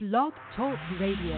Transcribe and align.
Blog 0.00 0.32
Talk 0.54 0.78
Radio. 1.00 1.34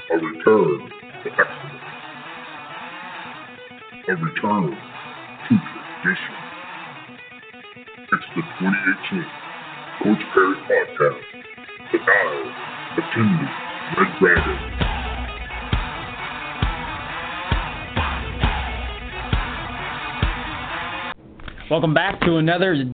A 0.00 0.16
return 0.16 0.88
to 1.22 1.28
excellence. 1.28 1.84
A 4.08 4.16
return 4.16 4.78
to 5.46 5.54
tradition. 6.00 6.34
It's 8.00 8.24
the 8.34 8.42
2018 8.60 9.26
Coach 10.02 10.24
Parry 10.32 10.56
Podcast. 10.64 11.35
The 11.92 11.98
Nile, 11.98 12.52
the 12.96 13.02
Kingdom, 13.14 13.48
Red 13.96 14.10
Dragon. 14.18 14.56
Welcome 21.70 21.94
back 21.94 22.20
to 22.22 22.36
another. 22.36 22.92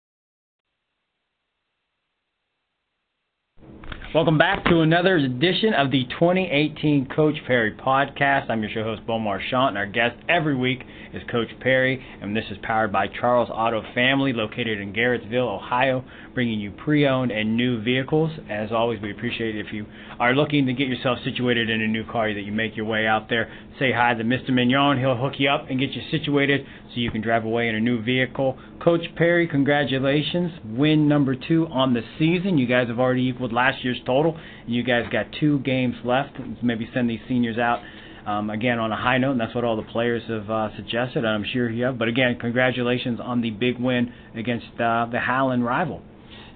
Welcome 4.14 4.36
back 4.36 4.66
to 4.66 4.80
another 4.80 5.16
edition 5.16 5.72
of 5.72 5.90
the 5.90 6.04
2018 6.04 7.08
Coach 7.16 7.36
Parry 7.46 7.72
Podcast. 7.72 8.50
I'm 8.50 8.60
your 8.60 8.70
show 8.70 8.82
host, 8.82 9.06
Bo 9.06 9.18
Marchionte, 9.18 9.68
and 9.68 9.78
our 9.78 9.86
guest 9.86 10.16
every 10.28 10.54
week 10.54 10.84
is 11.14 11.22
Coach 11.30 11.48
Parry, 11.60 12.04
and 12.20 12.36
this 12.36 12.44
is 12.50 12.58
powered 12.62 12.92
by 12.92 13.06
Charles 13.08 13.48
Auto 13.50 13.82
Family, 13.94 14.34
located 14.34 14.80
in 14.80 14.92
Garrettsville, 14.92 15.56
Ohio, 15.56 16.04
bringing 16.34 16.60
you 16.60 16.70
pre-owned 16.72 17.30
and 17.30 17.56
new 17.56 17.82
vehicles. 17.82 18.30
As 18.50 18.70
always, 18.70 19.00
we 19.00 19.12
appreciate 19.12 19.56
if 19.56 19.72
you 19.72 19.86
are 20.20 20.34
looking 20.34 20.66
to 20.66 20.74
get 20.74 20.88
yourself 20.88 21.18
situated 21.24 21.70
in 21.70 21.80
a 21.80 21.88
new 21.88 22.04
car 22.04 22.34
that 22.34 22.42
you 22.42 22.52
make 22.52 22.76
your 22.76 22.84
way 22.84 23.06
out 23.06 23.30
there. 23.30 23.50
Say 23.78 23.92
hi 23.92 24.12
to 24.12 24.24
Mr. 24.24 24.50
Mignon. 24.50 24.98
He'll 24.98 25.16
hook 25.16 25.34
you 25.38 25.48
up 25.48 25.70
and 25.70 25.80
get 25.80 25.92
you 25.92 26.02
situated 26.10 26.66
so 26.88 27.00
you 27.00 27.10
can 27.10 27.22
drive 27.22 27.46
away 27.46 27.68
in 27.68 27.74
a 27.74 27.80
new 27.80 28.02
vehicle. 28.02 28.58
Coach 28.82 29.02
Parry, 29.16 29.48
congratulations. 29.48 30.52
Win 30.64 31.08
number 31.08 31.34
two 31.34 31.66
on 31.68 31.94
the 31.94 32.02
season. 32.18 32.58
You 32.58 32.66
guys 32.66 32.88
have 32.88 32.98
already 32.98 33.22
equaled 33.22 33.52
last 33.52 33.82
year's 33.82 34.01
total. 34.04 34.38
You 34.66 34.82
guys 34.82 35.06
got 35.10 35.26
two 35.40 35.58
games 35.60 35.96
left. 36.04 36.36
Maybe 36.62 36.88
send 36.92 37.08
these 37.08 37.20
seniors 37.28 37.58
out 37.58 37.80
um, 38.26 38.50
again 38.50 38.78
on 38.78 38.92
a 38.92 38.96
high 38.96 39.18
note, 39.18 39.32
and 39.32 39.40
that's 39.40 39.54
what 39.54 39.64
all 39.64 39.76
the 39.76 39.82
players 39.82 40.22
have 40.28 40.50
uh, 40.50 40.76
suggested. 40.76 41.24
I'm 41.24 41.44
sure 41.52 41.68
you 41.70 41.84
have. 41.84 41.98
But 41.98 42.08
again, 42.08 42.38
congratulations 42.40 43.20
on 43.22 43.40
the 43.40 43.50
big 43.50 43.78
win 43.78 44.12
against 44.34 44.66
uh, 44.80 45.06
the 45.10 45.18
Howland 45.18 45.64
rival. 45.64 46.02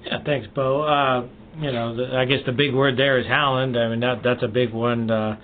Yeah, 0.05 0.19
thanks, 0.25 0.47
Bo. 0.55 0.83
Uh, 0.83 1.27
you 1.61 1.72
know, 1.72 1.97
the, 1.97 2.16
I 2.16 2.25
guess 2.27 2.41
the 2.47 2.53
big 2.53 2.75
word 2.75 2.97
there 2.98 3.19
is 3.19 3.27
Howland. 3.27 3.77
I 3.77 3.88
mean, 3.88 4.00
that 4.00 4.22
that's 4.22 4.42
a 4.42 4.48
big 4.48 4.72
one, 4.72 5.10
uh, 5.10 5.36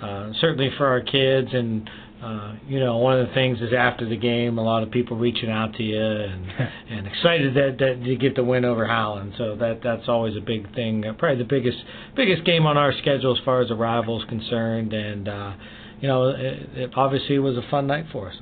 uh, 0.00 0.32
certainly 0.40 0.70
for 0.78 0.86
our 0.86 1.00
kids. 1.00 1.48
And 1.52 1.90
uh, 2.22 2.54
you 2.66 2.80
know, 2.80 2.96
one 2.96 3.18
of 3.20 3.28
the 3.28 3.34
things 3.34 3.60
is 3.60 3.74
after 3.76 4.08
the 4.08 4.16
game, 4.16 4.56
a 4.56 4.62
lot 4.62 4.82
of 4.82 4.90
people 4.90 5.18
reaching 5.18 5.50
out 5.50 5.74
to 5.74 5.82
you 5.82 6.00
and 6.00 6.46
and 6.90 7.06
excited 7.06 7.54
that 7.54 7.76
that 7.78 7.98
you 8.02 8.16
get 8.16 8.34
the 8.34 8.44
win 8.44 8.64
over 8.64 8.86
Howland. 8.86 9.34
So 9.36 9.54
that 9.56 9.80
that's 9.82 10.08
always 10.08 10.36
a 10.36 10.40
big 10.40 10.74
thing. 10.74 11.04
Uh, 11.06 11.12
probably 11.12 11.38
the 11.38 11.48
biggest 11.48 11.78
biggest 12.14 12.44
game 12.44 12.64
on 12.64 12.78
our 12.78 12.92
schedule 12.98 13.36
as 13.36 13.44
far 13.44 13.60
as 13.60 13.68
the 13.68 13.74
rivals 13.74 14.24
concerned. 14.28 14.94
And 14.94 15.28
uh, 15.28 15.52
you 16.00 16.08
know, 16.08 16.30
it, 16.30 16.68
it 16.74 16.90
obviously 16.96 17.38
was 17.38 17.56
a 17.56 17.70
fun 17.70 17.86
night 17.86 18.06
for 18.12 18.30
us. 18.30 18.36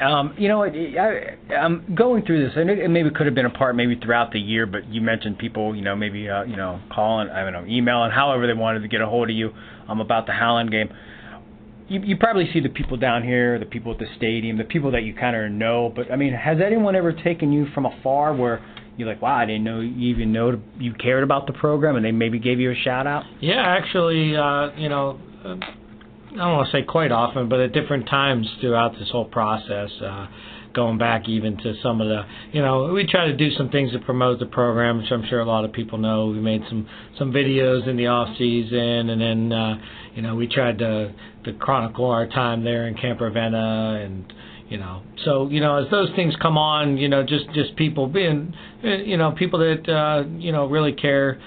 Um, 0.00 0.34
you 0.36 0.48
know, 0.48 0.62
I, 0.62 1.36
I'm 1.54 1.94
going 1.94 2.24
through 2.26 2.46
this, 2.46 2.56
and 2.56 2.68
it 2.68 2.90
maybe 2.90 3.10
could 3.10 3.26
have 3.26 3.34
been 3.34 3.46
a 3.46 3.50
part 3.50 3.74
maybe 3.74 3.96
throughout 3.96 4.30
the 4.30 4.38
year, 4.38 4.66
but 4.66 4.86
you 4.92 5.00
mentioned 5.00 5.38
people, 5.38 5.74
you 5.74 5.80
know, 5.80 5.96
maybe 5.96 6.28
uh, 6.28 6.42
you 6.44 6.56
know, 6.56 6.80
calling, 6.92 7.30
I 7.30 7.42
don't 7.42 7.54
know, 7.54 7.64
emailing, 7.64 8.10
however 8.10 8.46
they 8.46 8.52
wanted 8.52 8.80
to 8.80 8.88
get 8.88 9.00
a 9.00 9.06
hold 9.06 9.30
of 9.30 9.36
you 9.36 9.52
um, 9.88 10.00
about 10.00 10.26
the 10.26 10.32
Howland 10.32 10.70
game. 10.70 10.90
You, 11.88 12.00
you 12.00 12.16
probably 12.16 12.50
see 12.52 12.60
the 12.60 12.68
people 12.68 12.96
down 12.96 13.22
here, 13.22 13.58
the 13.58 13.66
people 13.66 13.92
at 13.92 13.98
the 13.98 14.06
stadium, 14.16 14.58
the 14.58 14.64
people 14.64 14.90
that 14.92 15.02
you 15.04 15.14
kind 15.14 15.36
of 15.36 15.50
know. 15.52 15.92
But 15.94 16.10
I 16.10 16.16
mean, 16.16 16.32
has 16.32 16.58
anyone 16.64 16.96
ever 16.96 17.12
taken 17.12 17.52
you 17.52 17.66
from 17.74 17.86
afar 17.86 18.34
where 18.34 18.64
you're 18.96 19.08
like, 19.08 19.22
wow, 19.22 19.36
I 19.36 19.46
didn't 19.46 19.64
know 19.64 19.80
you 19.80 20.08
even 20.14 20.32
know 20.32 20.60
you 20.78 20.94
cared 20.94 21.22
about 21.22 21.46
the 21.46 21.52
program, 21.52 21.96
and 21.96 22.04
they 22.04 22.12
maybe 22.12 22.38
gave 22.38 22.58
you 22.58 22.72
a 22.72 22.74
shout 22.74 23.06
out? 23.06 23.24
Yeah, 23.40 23.62
actually, 23.62 24.36
uh, 24.36 24.70
you 24.76 24.88
know. 24.88 25.20
Uh, 25.44 25.56
I 26.32 26.38
don't 26.38 26.52
want 26.52 26.70
to 26.70 26.72
say 26.72 26.82
quite 26.82 27.12
often, 27.12 27.48
but 27.48 27.60
at 27.60 27.72
different 27.72 28.08
times 28.08 28.46
throughout 28.60 28.92
this 28.98 29.08
whole 29.10 29.24
process, 29.24 29.90
uh, 30.02 30.26
going 30.76 30.98
back 30.98 31.28
even 31.28 31.56
to 31.56 31.74
some 31.82 32.00
of 32.00 32.06
the, 32.06 32.22
you 32.52 32.62
know, 32.62 32.92
we 32.92 33.06
try 33.06 33.26
to 33.26 33.36
do 33.36 33.50
some 33.52 33.70
things 33.70 33.90
to 33.92 33.98
promote 33.98 34.38
the 34.38 34.46
program, 34.46 34.98
which 34.98 35.10
I'm 35.10 35.26
sure 35.28 35.40
a 35.40 35.44
lot 35.44 35.64
of 35.64 35.72
people 35.72 35.98
know. 35.98 36.26
We 36.26 36.38
made 36.38 36.62
some 36.68 36.86
some 37.18 37.32
videos 37.32 37.88
in 37.88 37.96
the 37.96 38.06
off 38.06 38.36
season, 38.36 39.10
and 39.10 39.20
then, 39.20 39.52
uh, 39.52 39.78
you 40.14 40.22
know, 40.22 40.36
we 40.36 40.46
tried 40.46 40.78
to 40.78 41.12
to 41.44 41.52
chronicle 41.54 42.10
our 42.10 42.26
time 42.26 42.62
there 42.62 42.86
in 42.86 42.94
Camp 42.94 43.20
Ravenna, 43.20 44.02
and 44.04 44.32
you 44.68 44.78
know, 44.78 45.02
so 45.24 45.48
you 45.48 45.60
know, 45.60 45.76
as 45.84 45.90
those 45.90 46.10
things 46.14 46.34
come 46.40 46.58
on, 46.58 46.98
you 46.98 47.08
know, 47.08 47.22
just 47.22 47.46
just 47.54 47.74
people 47.76 48.06
being, 48.06 48.54
you 48.82 49.16
know, 49.16 49.32
people 49.32 49.58
that 49.60 49.88
uh, 49.88 50.28
you 50.38 50.52
know 50.52 50.66
really 50.66 50.92
care 50.92 51.40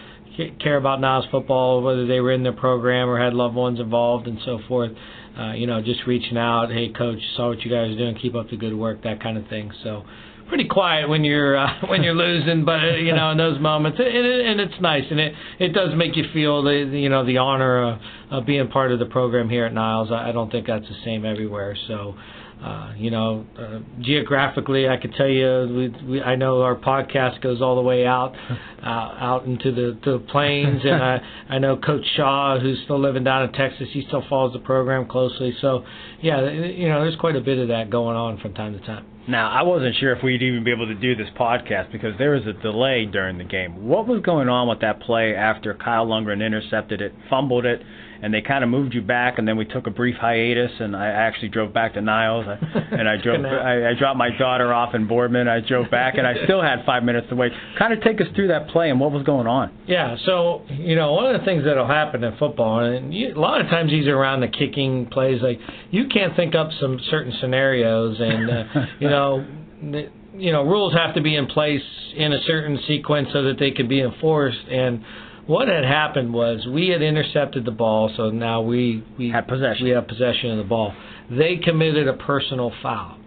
care 0.60 0.78
about 0.78 1.02
Niles 1.02 1.26
football, 1.32 1.82
whether 1.82 2.08
they 2.08 2.20
were 2.20 2.32
in 2.32 2.44
the 2.44 2.54
program 2.54 3.10
or 3.10 3.22
had 3.24 3.34
loved 3.34 3.56
ones 3.56 3.80
involved 3.80 4.28
and 4.28 4.40
so 4.46 4.60
forth. 4.68 4.92
Uh, 5.38 5.54
you 5.54 5.68
know, 5.68 5.82
just 5.82 6.02
reaching 6.06 6.38
out, 6.38 6.72
hey 6.72 6.90
coach, 6.90 7.20
saw 7.36 7.50
what 7.50 7.62
you 7.62 7.72
guys 7.72 7.92
are 7.92 7.98
doing, 7.98 8.16
keep 8.16 8.36
up 8.36 8.50
the 8.50 8.58
good 8.58 8.74
work, 8.74 9.04
that 9.04 9.22
kind 9.22 9.38
of 9.38 9.48
thing. 9.48 9.72
So 9.84 10.04
pretty 10.50 10.68
quiet 10.68 11.08
when 11.08 11.24
you're 11.24 11.56
uh, 11.56 11.68
when 11.88 12.04
you're 12.04 12.16
losing, 12.16 12.66
but 12.66 12.80
uh, 12.84 12.96
you 12.96 13.14
know 13.14 13.32
in 13.32 13.38
those 13.38 13.60
moments, 13.62 14.00
and, 14.00 14.08
it, 14.08 14.46
and 14.46 14.60
it's 14.60 14.82
nice, 14.82 15.04
and 15.10 15.20
it 15.20 15.34
it 15.60 15.70
does 15.70 15.90
make 15.96 16.18
you 16.18 16.26
feel 16.34 16.64
the 16.64 16.90
you 16.92 17.10
know 17.10 17.26
the 17.26 17.38
honor 17.38 17.94
of, 17.94 18.00
of 18.32 18.46
being 18.46 18.68
part 18.68 18.92
of 18.92 19.00
the 19.00 19.06
program 19.06 19.50
here 19.50 19.66
at 19.66 19.74
Niles. 19.74 20.10
I, 20.12 20.30
I 20.30 20.32
don't 20.32 20.52
think 20.52 20.68
that's 20.68 20.88
the 20.88 20.98
same 21.06 21.26
everywhere. 21.26 21.78
So. 21.88 22.16
Uh, 22.62 22.94
you 22.98 23.10
know, 23.10 23.46
uh, 23.58 23.80
geographically, 24.02 24.90
I 24.90 24.98
could 24.98 25.14
tell 25.14 25.30
you, 25.30 25.94
we, 26.04 26.06
we, 26.06 26.22
I 26.22 26.36
know 26.36 26.62
our 26.62 26.76
podcast 26.76 27.42
goes 27.42 27.62
all 27.62 27.76
the 27.76 27.82
way 27.82 28.06
out, 28.06 28.36
uh, 28.84 28.86
out 28.86 29.46
into 29.46 29.72
the, 29.72 29.98
the 30.04 30.20
plains, 30.30 30.82
and 30.84 31.02
I, 31.02 31.22
I 31.50 31.60
know 31.60 31.78
Coach 31.78 32.04
Shaw, 32.18 32.60
who's 32.60 32.80
still 32.84 33.00
living 33.00 33.24
down 33.24 33.44
in 33.44 33.54
Texas, 33.54 33.88
he 33.94 34.04
still 34.08 34.24
follows 34.30 34.52
the 34.52 34.60
program 34.60 35.08
closely. 35.08 35.56
So, 35.62 35.86
yeah, 36.22 36.50
you 36.52 36.90
know, 36.90 37.02
there's 37.02 37.16
quite 37.16 37.38
a 37.38 37.42
bit 37.42 37.60
of 37.60 37.70
that 37.70 37.90
going 37.90 38.18
on 38.18 38.40
from 38.40 38.54
time 38.54 38.78
to 38.78 38.86
time. 38.86 39.06
Now, 39.30 39.50
I 39.52 39.62
wasn't 39.62 39.96
sure 39.96 40.14
if 40.14 40.24
we'd 40.24 40.42
even 40.42 40.64
be 40.64 40.72
able 40.72 40.88
to 40.88 40.96
do 40.96 41.16
this 41.16 41.30
podcast 41.40 41.92
because 41.92 42.18
there 42.18 42.32
was 42.32 42.46
a 42.46 42.54
delay 42.54 43.06
during 43.06 43.38
the 43.38 43.44
game. 43.44 43.88
What 43.88 44.08
was 44.08 44.22
going 44.22 44.50
on 44.50 44.68
with 44.68 44.82
that 44.82 45.02
play 45.02 45.36
after 45.36 45.76
Kyle 45.76 46.08
Lundgren 46.08 46.46
intercepted 46.46 47.00
it, 47.00 47.14
fumbled 47.30 47.66
it, 47.66 47.82
and 48.22 48.34
they 48.34 48.42
kind 48.42 48.64
of 48.64 48.70
moved 48.70 48.94
you 48.94 49.02
back, 49.02 49.38
and 49.38 49.48
then 49.48 49.58
we 49.58 49.66
took 49.66 49.88
a 49.88 49.90
brief 49.90 50.16
hiatus, 50.16 50.72
and 50.80 50.96
I 50.96 51.08
actually 51.08 51.50
drove 51.50 51.74
back 51.74 51.94
to 51.94 52.02
Niles, 52.02 52.46
and 52.48 53.08
I 53.08 53.18
drove, 53.24 53.46
I, 53.46 53.90
I 53.90 53.94
dropped 53.98 54.18
my 54.18 54.30
daughter 54.38 54.74
off 54.74 54.94
in 54.94 55.08
Boardman, 55.08 55.48
I 55.48 55.62
drove 55.62 55.90
back, 55.90 56.16
and 56.18 56.28
I 56.28 56.34
still 56.44 56.62
had 56.62 56.86
five 56.86 57.04
minutes 57.04 57.28
to 57.30 57.36
wait. 57.36 57.52
Kind 57.78 57.94
of 57.94 58.02
take 58.02 58.20
us 58.22 58.28
through 58.36 58.50
that 58.50 58.70
play 58.70 58.90
and 58.90 59.00
what 59.00 59.12
was 59.12 59.24
going 59.24 59.48
on. 59.48 59.72
Yeah, 59.88 60.18
so 60.26 60.64
you 60.70 60.96
know 60.96 61.14
one 61.14 61.34
of 61.34 61.40
the 61.40 61.46
things 61.46 61.64
that'll 61.66 61.88
happen 61.88 62.24
in 62.24 62.36
football, 62.38 62.80
and 62.80 63.14
you, 63.14 63.34
a 63.36 63.40
lot 63.40 63.62
of 63.62 63.68
times 63.68 63.92
these 63.92 64.08
are 64.08 64.18
around 64.18 64.42
the 64.42 64.48
kicking 64.48 65.08
plays, 65.08 65.42
like 65.42 65.60
you 65.92 66.08
can't 66.08 66.36
think 66.36 66.56
up 66.56 66.70
some 66.80 67.00
certain 67.10 67.34
scenarios, 67.40 68.18
and 68.20 68.50
uh, 68.50 68.86
you 69.00 69.10
know. 69.10 69.46
The, 69.82 70.10
you 70.34 70.54
know, 70.54 70.64
rules 70.64 70.94
have 70.94 71.16
to 71.16 71.22
be 71.22 71.36
in 71.36 71.48
place 71.48 71.82
in 72.16 72.32
a 72.32 72.42
certain 72.44 72.80
sequence 72.88 73.28
so 73.34 73.44
that 73.44 73.60
they 73.60 73.72
can 73.72 73.90
be 73.90 74.02
enforced. 74.02 74.68
And 74.70 75.04
what 75.50 75.68
had 75.68 75.84
happened 75.84 76.32
was 76.32 76.68
we 76.68 76.90
had 76.90 77.02
intercepted 77.02 77.66
the 77.66 77.72
ball, 77.72 78.14
so 78.16 78.30
now 78.30 78.62
we 78.62 79.04
we 79.18 79.32
had 79.32 79.48
possession. 79.48 79.84
We 79.84 79.90
have 79.90 80.08
possession 80.08 80.52
of 80.52 80.58
the 80.60 80.64
ball. 80.64 80.94
They 81.32 81.58
committed 81.58 82.08
a 82.08 82.14
personal 82.14 82.72
foul. 82.84 83.18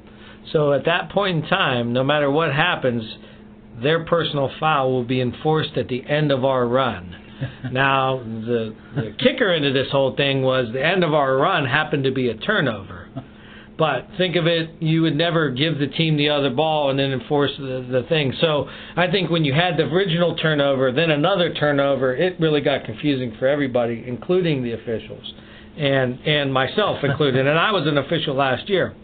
So 0.52 0.72
at 0.72 0.84
that 0.84 1.10
point 1.10 1.42
in 1.42 1.50
time, 1.50 1.92
no 1.92 2.04
matter 2.04 2.30
what 2.30 2.52
happens, 2.54 3.02
their 3.82 4.04
personal 4.04 4.52
foul 4.60 4.92
will 4.92 5.04
be 5.04 5.20
enforced 5.20 5.76
at 5.76 5.88
the 5.88 6.04
end 6.06 6.30
of 6.30 6.44
our 6.44 6.64
run. 6.64 7.16
now 7.72 8.18
the 8.18 8.72
the 8.94 9.16
kicker 9.18 9.52
into 9.52 9.72
this 9.72 9.90
whole 9.90 10.14
thing 10.14 10.42
was 10.42 10.68
the 10.72 10.84
end 10.84 11.02
of 11.02 11.12
our 11.14 11.36
run 11.36 11.66
happened 11.66 12.04
to 12.04 12.12
be 12.12 12.28
a 12.28 12.36
turnover. 12.36 13.01
But 13.82 14.06
think 14.16 14.36
of 14.36 14.46
it, 14.46 14.70
you 14.78 15.02
would 15.02 15.16
never 15.16 15.50
give 15.50 15.80
the 15.80 15.88
team 15.88 16.16
the 16.16 16.28
other 16.28 16.50
ball 16.50 16.90
and 16.90 16.96
then 16.96 17.10
enforce 17.10 17.50
the, 17.58 17.84
the 17.90 18.06
thing. 18.08 18.32
So 18.40 18.68
I 18.94 19.10
think 19.10 19.28
when 19.28 19.44
you 19.44 19.52
had 19.52 19.76
the 19.76 19.82
original 19.82 20.36
turnover, 20.36 20.92
then 20.92 21.10
another 21.10 21.52
turnover, 21.52 22.14
it 22.14 22.38
really 22.38 22.60
got 22.60 22.84
confusing 22.84 23.34
for 23.40 23.48
everybody, 23.48 24.04
including 24.06 24.62
the 24.62 24.74
officials, 24.74 25.34
and 25.76 26.20
and 26.24 26.52
myself 26.52 27.02
included. 27.02 27.44
and 27.44 27.58
I 27.58 27.72
was 27.72 27.88
an 27.88 27.98
official 27.98 28.36
last 28.36 28.68
year, 28.68 28.94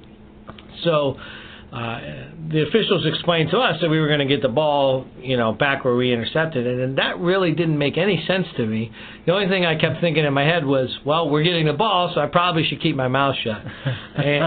so 0.84 1.16
uh, 1.72 2.00
the 2.50 2.64
officials 2.66 3.04
explained 3.04 3.50
to 3.50 3.58
us 3.58 3.76
that 3.82 3.90
we 3.90 4.00
were 4.00 4.06
going 4.06 4.20
to 4.20 4.26
get 4.26 4.40
the 4.40 4.48
ball, 4.48 5.04
you 5.20 5.36
know, 5.36 5.52
back 5.52 5.84
where 5.84 5.94
we 5.94 6.14
intercepted 6.14 6.66
it, 6.66 6.80
and 6.80 6.96
that 6.96 7.18
really 7.18 7.52
didn't 7.52 7.76
make 7.76 7.98
any 7.98 8.24
sense 8.26 8.46
to 8.56 8.64
me. 8.64 8.90
The 9.26 9.32
only 9.32 9.48
thing 9.48 9.66
I 9.66 9.78
kept 9.78 10.00
thinking 10.00 10.24
in 10.24 10.32
my 10.32 10.44
head 10.44 10.64
was, 10.64 10.88
well, 11.04 11.28
we're 11.28 11.42
getting 11.42 11.66
the 11.66 11.74
ball, 11.74 12.10
so 12.14 12.22
I 12.22 12.26
probably 12.26 12.66
should 12.66 12.80
keep 12.80 12.96
my 12.96 13.08
mouth 13.08 13.36
shut. 13.44 13.62
and, 14.16 14.44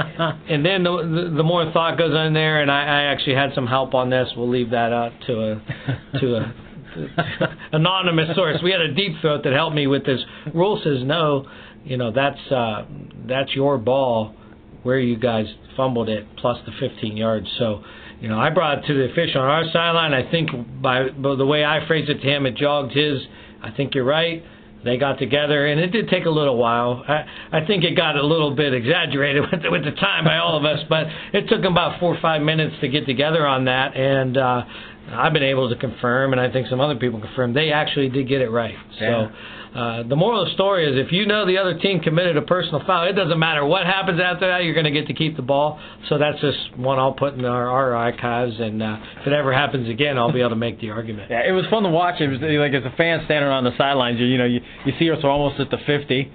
and 0.50 0.66
then 0.66 0.84
the, 0.84 0.98
the, 0.98 1.36
the 1.38 1.44
more 1.44 1.72
thought 1.72 1.96
goes 2.00 2.16
in 2.26 2.34
there, 2.34 2.64
and 2.64 2.72
I, 2.72 2.82
I 2.82 3.04
actually 3.04 3.36
had 3.36 3.54
some 3.54 3.68
help 3.68 3.94
on 3.94 4.10
this. 4.10 4.30
We'll 4.36 4.50
leave 4.50 4.72
that 4.72 4.92
out 4.92 5.12
to 5.28 5.34
a 5.34 6.20
to 6.22 6.36
a 6.38 6.56
anonymous 7.72 8.36
source. 8.36 8.58
We 8.64 8.72
had 8.72 8.82
a 8.82 8.94
deep 8.96 9.22
throat 9.22 9.44
that 9.44 9.54
helped 9.54 9.76
me 9.76 9.86
with 9.86 10.06
this. 10.08 10.22
Rule 10.56 10.82
says 10.84 11.04
no, 11.04 11.48
you 11.84 11.98
know 11.98 12.12
that's 12.12 12.52
uh, 12.52 12.86
that's 13.28 13.54
your 13.54 13.78
ball 13.78 14.36
where 14.84 15.00
you 15.00 15.16
guys 15.18 15.46
fumbled 15.76 16.10
it 16.10 16.26
plus 16.38 16.58
the 16.66 16.72
15 16.80 17.18
yards. 17.18 17.48
So, 17.58 17.84
you 18.20 18.28
know, 18.28 18.40
I 18.40 18.50
brought 18.50 18.80
it 18.80 18.88
to 18.88 18.94
the 18.94 19.12
official 19.12 19.42
on 19.42 19.50
our 19.50 19.66
sideline. 19.72 20.14
I 20.14 20.30
think 20.30 20.50
by, 20.82 21.10
by 21.10 21.36
the 21.36 21.46
way 21.46 21.64
I 21.64 21.86
phrased 21.88 22.10
it 22.10 22.22
to 22.22 22.28
him, 22.28 22.46
it 22.46 22.56
jogged 22.56 22.94
his. 22.94 23.22
I 23.62 23.72
think 23.72 23.96
you're 23.96 24.04
right. 24.04 24.44
They 24.84 24.98
got 24.98 25.20
together, 25.20 25.68
and 25.68 25.80
it 25.80 25.92
did 25.92 26.10
take 26.10 26.26
a 26.26 26.30
little 26.30 26.58
while. 26.58 27.04
I, 27.08 27.60
I 27.60 27.66
think 27.68 27.84
it 27.84 27.96
got 27.96 28.16
a 28.16 28.26
little 28.26 28.56
bit 28.56 28.74
exaggerated 28.74 29.44
with 29.52 29.62
the, 29.62 29.70
with 29.70 29.84
the 29.86 29.92
time 29.92 30.26
by 30.26 30.38
all 30.38 30.58
of 30.58 30.66
us, 30.66 30.80
but 30.90 31.06
it 31.34 31.48
took 31.48 31.62
them 31.62 31.74
about 31.74 32.00
four 32.00 32.16
or 32.16 32.22
five 32.22 32.42
minutes 32.42 32.76
to 32.82 32.88
get 32.88 33.06
together 33.06 33.46
on 33.46 33.66
that, 33.66 33.96
and 33.96 34.38
uh, 34.38 34.64
I've 35.10 35.34
been 35.34 35.44
able 35.44 35.70
to 35.70 35.76
confirm, 35.76 36.32
and 36.32 36.42
I 36.42 36.52
think 36.52 36.68
some 36.68 36.80
other 36.80 36.96
people 36.96 37.20
confirm 37.20 37.54
they 37.54 37.72
actually 37.72 38.10
did 38.10 38.28
get 38.28 38.42
it 38.42 38.50
right. 38.50 38.76
Yeah. 39.00 39.28
So 39.74 39.80
uh, 39.80 40.04
the 40.04 40.16
moral 40.16 40.42
of 40.42 40.50
the 40.50 40.54
story 40.54 40.86
is 40.86 41.06
if 41.06 41.14
you 41.14 41.26
know 41.26 41.46
the 41.46 41.58
other 41.58 41.78
team 41.80 42.02
committed 42.02 42.36
a 42.36 42.42
personal 42.42 42.82
foul, 42.86 43.08
it 43.08 43.14
doesn't 43.14 43.40
matter 43.40 43.66
what 43.66 43.86
happens 43.86 44.20
after 44.20 44.48
that, 44.48 44.64
you're 44.64 44.74
going 44.74 44.86
to 44.86 44.92
get 44.92 45.08
to 45.08 45.14
keep 45.14 45.36
the 45.38 45.42
ball. 45.42 45.80
So 46.10 46.18
that's 46.18 46.40
just 46.42 46.78
one 46.78 47.00
I'll 47.00 47.14
put 47.14 47.34
in 47.34 47.46
our, 47.46 47.70
our 47.70 47.96
archives, 47.96 48.54
and 48.60 48.84
uh, 48.84 48.98
if 49.22 49.28
it 49.28 49.34
ever 49.34 49.54
happens 49.54 49.90
again, 49.90 50.18
I'll 50.18 50.32
be 50.32 50.40
able 50.40 50.52
to 50.52 50.56
make 50.58 50.82
the 50.82 50.90
argument. 50.90 51.32
Yeah, 51.32 51.48
it 51.48 51.52
was 51.52 51.66
fun 51.70 51.84
to 51.84 51.90
watch. 51.90 52.20
It 52.20 52.28
was 52.28 52.40
like 52.42 52.74
as 52.74 52.84
a 52.86 52.96
fan 52.98 53.22
standing 53.26 53.50
on 53.50 53.64
the 53.64 53.76
sidelines, 53.78 54.20
you, 54.20 54.26
you 54.26 54.38
know, 54.38 54.46
you, 54.46 54.60
you 54.86 54.94
see 55.00 55.10
us 55.10 55.20
almost 55.24 55.60
at 55.60 55.70
the 55.70 55.78
50 55.86 56.32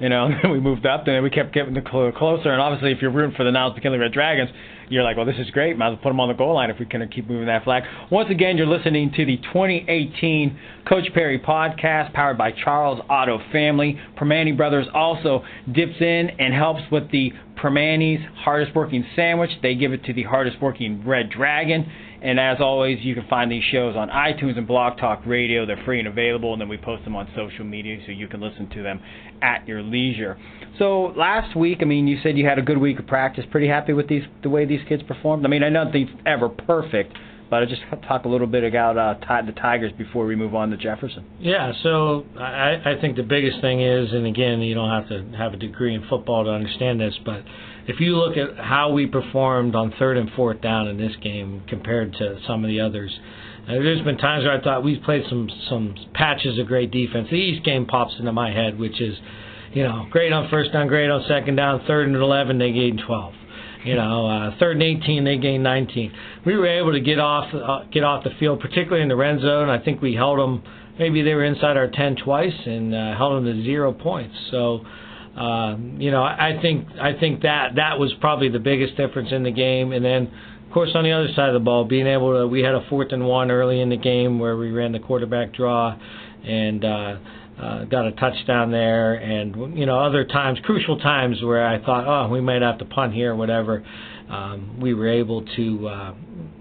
you 0.00 0.08
know, 0.08 0.26
and 0.26 0.34
then 0.42 0.50
we 0.50 0.60
moved 0.60 0.86
up, 0.86 1.06
and 1.06 1.16
then 1.16 1.22
we 1.22 1.30
kept 1.30 1.52
getting 1.52 1.74
closer. 1.82 2.50
And 2.52 2.60
obviously, 2.60 2.92
if 2.92 3.00
you're 3.00 3.10
rooting 3.10 3.36
for 3.36 3.44
the 3.44 3.52
Niles 3.52 3.74
McKinley 3.74 3.98
Red 3.98 4.12
Dragons, 4.12 4.50
you're 4.88 5.02
like, 5.02 5.16
well, 5.16 5.26
this 5.26 5.38
is 5.38 5.50
great. 5.50 5.76
Might 5.78 5.88
as 5.88 5.90
well 5.92 6.02
put 6.02 6.08
them 6.10 6.20
on 6.20 6.28
the 6.28 6.34
goal 6.34 6.54
line 6.54 6.70
if 6.70 6.78
we 6.78 6.86
can 6.86 7.06
keep 7.08 7.28
moving 7.28 7.46
that 7.46 7.64
flag. 7.64 7.84
Once 8.10 8.30
again, 8.30 8.56
you're 8.56 8.66
listening 8.66 9.12
to 9.16 9.24
the 9.24 9.38
2018 9.38 10.58
Coach 10.86 11.08
Parry 11.14 11.38
podcast, 11.38 12.12
powered 12.12 12.36
by 12.36 12.52
Charles 12.52 13.00
Auto 13.08 13.40
Family. 13.50 13.98
Primanti 14.18 14.56
Brothers 14.56 14.86
also 14.92 15.44
dips 15.72 16.00
in 16.00 16.30
and 16.38 16.52
helps 16.52 16.82
with 16.92 17.10
the 17.10 17.32
Primanti's 17.56 18.24
hardest 18.36 18.74
working 18.74 19.06
sandwich. 19.16 19.50
They 19.62 19.74
give 19.74 19.92
it 19.92 20.04
to 20.04 20.12
the 20.12 20.24
hardest 20.24 20.60
working 20.60 21.06
Red 21.06 21.30
Dragon. 21.30 21.90
And 22.24 22.40
as 22.40 22.56
always, 22.58 23.00
you 23.02 23.14
can 23.14 23.26
find 23.28 23.52
these 23.52 23.62
shows 23.70 23.96
on 23.96 24.08
iTunes 24.08 24.56
and 24.56 24.66
Blog 24.66 24.98
Talk 24.98 25.26
Radio. 25.26 25.66
They're 25.66 25.82
free 25.84 25.98
and 25.98 26.08
available, 26.08 26.54
and 26.54 26.60
then 26.60 26.70
we 26.70 26.78
post 26.78 27.04
them 27.04 27.14
on 27.14 27.28
social 27.36 27.66
media 27.66 27.98
so 28.06 28.12
you 28.12 28.28
can 28.28 28.40
listen 28.40 28.66
to 28.70 28.82
them 28.82 29.02
at 29.42 29.68
your 29.68 29.82
leisure. 29.82 30.38
So 30.78 31.12
last 31.16 31.54
week, 31.54 31.78
I 31.82 31.84
mean, 31.84 32.08
you 32.08 32.18
said 32.22 32.38
you 32.38 32.46
had 32.46 32.58
a 32.58 32.62
good 32.62 32.78
week 32.78 32.98
of 32.98 33.06
practice. 33.06 33.44
Pretty 33.50 33.68
happy 33.68 33.92
with 33.92 34.08
these 34.08 34.22
the 34.42 34.48
way 34.48 34.64
these 34.64 34.80
kids 34.88 35.02
performed. 35.02 35.44
I 35.44 35.50
mean, 35.50 35.62
I 35.62 35.68
know 35.68 35.84
nothing's 35.84 36.08
ever 36.24 36.48
perfect, 36.48 37.14
but 37.54 37.62
I 37.62 37.66
just 37.66 37.82
talk 38.08 38.24
a 38.24 38.28
little 38.28 38.48
bit 38.48 38.64
about 38.64 38.98
uh, 38.98 39.42
the 39.46 39.52
Tigers 39.52 39.92
before 39.96 40.26
we 40.26 40.34
move 40.34 40.56
on 40.56 40.70
to 40.70 40.76
Jefferson. 40.76 41.24
Yeah, 41.38 41.72
so 41.84 42.26
I, 42.36 42.82
I 42.84 43.00
think 43.00 43.14
the 43.14 43.22
biggest 43.22 43.60
thing 43.60 43.80
is, 43.80 44.12
and 44.12 44.26
again, 44.26 44.60
you 44.60 44.74
don't 44.74 44.90
have 44.90 45.08
to 45.08 45.36
have 45.36 45.54
a 45.54 45.56
degree 45.56 45.94
in 45.94 46.04
football 46.08 46.42
to 46.42 46.50
understand 46.50 47.00
this, 47.00 47.14
but 47.24 47.44
if 47.86 48.00
you 48.00 48.16
look 48.16 48.36
at 48.36 48.56
how 48.56 48.90
we 48.90 49.06
performed 49.06 49.76
on 49.76 49.94
third 50.00 50.16
and 50.16 50.30
fourth 50.32 50.62
down 50.62 50.88
in 50.88 50.96
this 50.96 51.12
game 51.22 51.62
compared 51.68 52.14
to 52.14 52.40
some 52.44 52.64
of 52.64 52.68
the 52.68 52.80
others, 52.80 53.16
uh, 53.68 53.74
there's 53.74 54.02
been 54.02 54.18
times 54.18 54.42
where 54.42 54.58
I 54.58 54.60
thought 54.60 54.82
we've 54.82 55.02
played 55.02 55.22
some 55.28 55.48
some 55.68 55.94
patches 56.12 56.58
of 56.58 56.66
great 56.66 56.90
defense. 56.90 57.28
The 57.30 57.36
East 57.36 57.64
game 57.64 57.86
pops 57.86 58.14
into 58.18 58.32
my 58.32 58.50
head, 58.50 58.80
which 58.80 59.00
is, 59.00 59.14
you 59.72 59.84
know, 59.84 60.08
great 60.10 60.32
on 60.32 60.50
first 60.50 60.72
down, 60.72 60.88
great 60.88 61.08
on 61.08 61.24
second 61.28 61.54
down, 61.54 61.84
third 61.86 62.08
and 62.08 62.16
11 62.16 62.58
they 62.58 62.72
gained 62.72 63.00
12. 63.06 63.32
You 63.84 63.96
know, 63.96 64.26
uh, 64.26 64.58
third 64.58 64.76
and 64.76 64.82
18 64.82 65.24
they 65.24 65.36
gained 65.36 65.62
19. 65.62 66.12
We 66.46 66.56
were 66.56 66.66
able 66.66 66.92
to 66.92 67.00
get 67.00 67.18
off 67.18 67.52
uh, 67.54 67.84
get 67.92 68.04
off 68.04 68.24
the 68.24 68.30
field, 68.40 68.60
particularly 68.60 69.02
in 69.02 69.08
the 69.08 69.16
red 69.16 69.40
zone. 69.40 69.68
I 69.68 69.78
think 69.78 70.00
we 70.00 70.14
held 70.14 70.38
them. 70.38 70.62
Maybe 70.98 71.22
they 71.22 71.34
were 71.34 71.44
inside 71.44 71.76
our 71.76 71.88
10 71.88 72.16
twice 72.24 72.52
and 72.66 72.94
uh, 72.94 73.16
held 73.16 73.36
them 73.36 73.44
to 73.44 73.64
zero 73.64 73.92
points. 73.92 74.34
So 74.50 74.84
uh, 75.36 75.76
you 75.98 76.12
know, 76.12 76.22
I 76.22 76.58
think 76.62 76.86
I 77.00 77.12
think 77.18 77.42
that 77.42 77.74
that 77.74 77.98
was 77.98 78.12
probably 78.20 78.48
the 78.48 78.60
biggest 78.60 78.96
difference 78.96 79.30
in 79.32 79.42
the 79.42 79.50
game. 79.50 79.92
And 79.92 80.04
then, 80.04 80.30
of 80.66 80.72
course, 80.72 80.90
on 80.94 81.02
the 81.02 81.10
other 81.10 81.28
side 81.34 81.48
of 81.48 81.54
the 81.54 81.64
ball, 81.64 81.84
being 81.84 82.06
able 82.06 82.40
to 82.40 82.46
we 82.46 82.60
had 82.60 82.74
a 82.74 82.86
fourth 82.88 83.10
and 83.10 83.26
one 83.26 83.50
early 83.50 83.80
in 83.80 83.88
the 83.88 83.96
game 83.96 84.38
where 84.38 84.56
we 84.56 84.70
ran 84.70 84.92
the 84.92 85.00
quarterback 85.00 85.52
draw, 85.52 85.98
and 86.44 86.84
uh, 86.84 87.16
uh, 87.60 87.84
got 87.84 88.06
a 88.06 88.12
touchdown 88.12 88.70
there. 88.70 89.14
And 89.14 89.78
you 89.78 89.86
know, 89.86 89.98
other 89.98 90.24
times, 90.24 90.58
crucial 90.64 90.98
times 90.98 91.42
where 91.42 91.66
I 91.66 91.84
thought, 91.84 92.04
oh, 92.06 92.28
we 92.28 92.40
might 92.40 92.62
have 92.62 92.78
to 92.78 92.84
punt 92.84 93.14
here 93.14 93.32
or 93.32 93.36
whatever. 93.36 93.84
Um, 94.28 94.80
we 94.80 94.94
were 94.94 95.08
able 95.08 95.44
to 95.56 95.88
uh, 95.88 96.14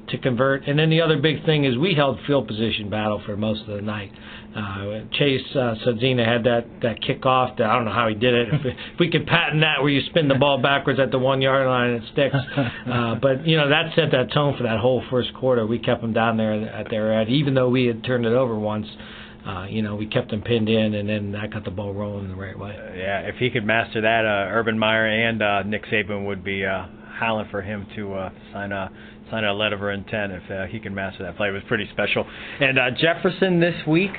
to 0.10 0.18
convert. 0.18 0.68
And 0.68 0.78
then 0.78 0.90
the 0.90 1.02
other 1.02 1.18
big 1.18 1.46
thing 1.46 1.64
is 1.64 1.78
we 1.78 1.94
held 1.96 2.20
field 2.28 2.48
position 2.48 2.90
battle 2.90 3.22
for 3.26 3.38
most 3.38 3.62
of 3.62 3.68
the 3.68 3.82
night. 3.82 4.12
Uh, 4.56 5.02
Chase 5.14 5.42
uh, 5.56 5.74
Sadzina 5.86 6.26
had 6.26 6.44
that 6.44 6.68
that 6.82 7.02
kickoff. 7.02 7.58
That 7.58 7.68
I 7.68 7.76
don't 7.76 7.86
know 7.86 7.94
how 7.94 8.08
he 8.10 8.16
did 8.16 8.34
it. 8.34 8.48
If, 8.54 8.66
if 8.66 9.00
we 9.00 9.10
could 9.10 9.26
patent 9.26 9.62
that, 9.62 9.82
where 9.82 9.90
you 9.90 10.02
spin 10.10 10.28
the 10.28 10.36
ball 10.36 10.62
backwards 10.62 11.00
at 11.00 11.10
the 11.10 11.18
one 11.18 11.42
yard 11.42 11.66
line 11.66 11.92
and 11.92 12.04
it 12.04 12.10
sticks. 12.12 12.36
Uh, 12.84 13.16
but 13.16 13.48
you 13.48 13.58
know 13.58 13.70
that 13.70 13.96
set 13.96 14.12
that 14.12 14.32
tone 14.32 14.56
for 14.58 14.64
that 14.64 14.80
whole 14.80 15.02
first 15.10 15.34
quarter. 15.34 15.66
We 15.66 15.80
kept 15.80 16.02
them 16.02 16.14
down 16.14 16.38
there 16.38 16.54
at 16.54 16.90
their 16.90 17.14
end, 17.20 17.30
even 17.30 17.54
though 17.54 17.70
we 17.70 17.86
had 17.86 18.04
turned 18.04 18.26
it 18.26 18.34
over 18.34 18.60
once. 18.60 18.86
Uh, 18.88 19.23
you 19.70 19.82
know, 19.82 19.96
we 19.96 20.06
kept 20.06 20.32
him 20.32 20.42
pinned 20.42 20.70
in, 20.70 20.94
and 20.94 21.08
then 21.10 21.32
that 21.34 21.52
got 21.52 21.66
the 21.66 21.72
ball 21.72 21.94
rolling 21.94 22.30
the 22.30 22.36
right 22.36 22.58
way. 22.58 22.72
Uh, 22.72 22.94
yeah, 22.94 23.20
if 23.22 23.36
he 23.36 23.50
could 23.50 23.66
master 23.66 24.02
that, 24.02 24.26
uh, 24.26 24.54
Urban 24.54 24.78
Meyer 24.78 25.06
and 25.06 25.42
uh, 25.42 25.64
Nick 25.64 25.86
Saban 25.86 26.26
would 26.26 26.44
be 26.44 26.66
uh, 26.66 26.86
howling 27.14 27.48
for 27.50 27.62
him 27.62 27.86
to 27.96 28.14
uh, 28.14 28.30
sign 28.52 28.72
a 28.72 28.92
sign 29.30 29.44
a 29.44 29.54
letter 29.54 29.90
of 29.90 30.00
intent 30.00 30.32
if 30.32 30.52
uh, 30.52 30.66
he 30.66 30.80
can 30.80 30.94
master 30.94 31.24
that 31.24 31.36
play. 31.38 31.50
It 31.50 31.52
was 31.52 31.64
pretty 31.68 31.88
special. 31.92 32.26
And 32.60 32.78
uh, 32.78 32.92
Jefferson 32.92 33.60
this 33.60 33.76
week, 33.88 34.12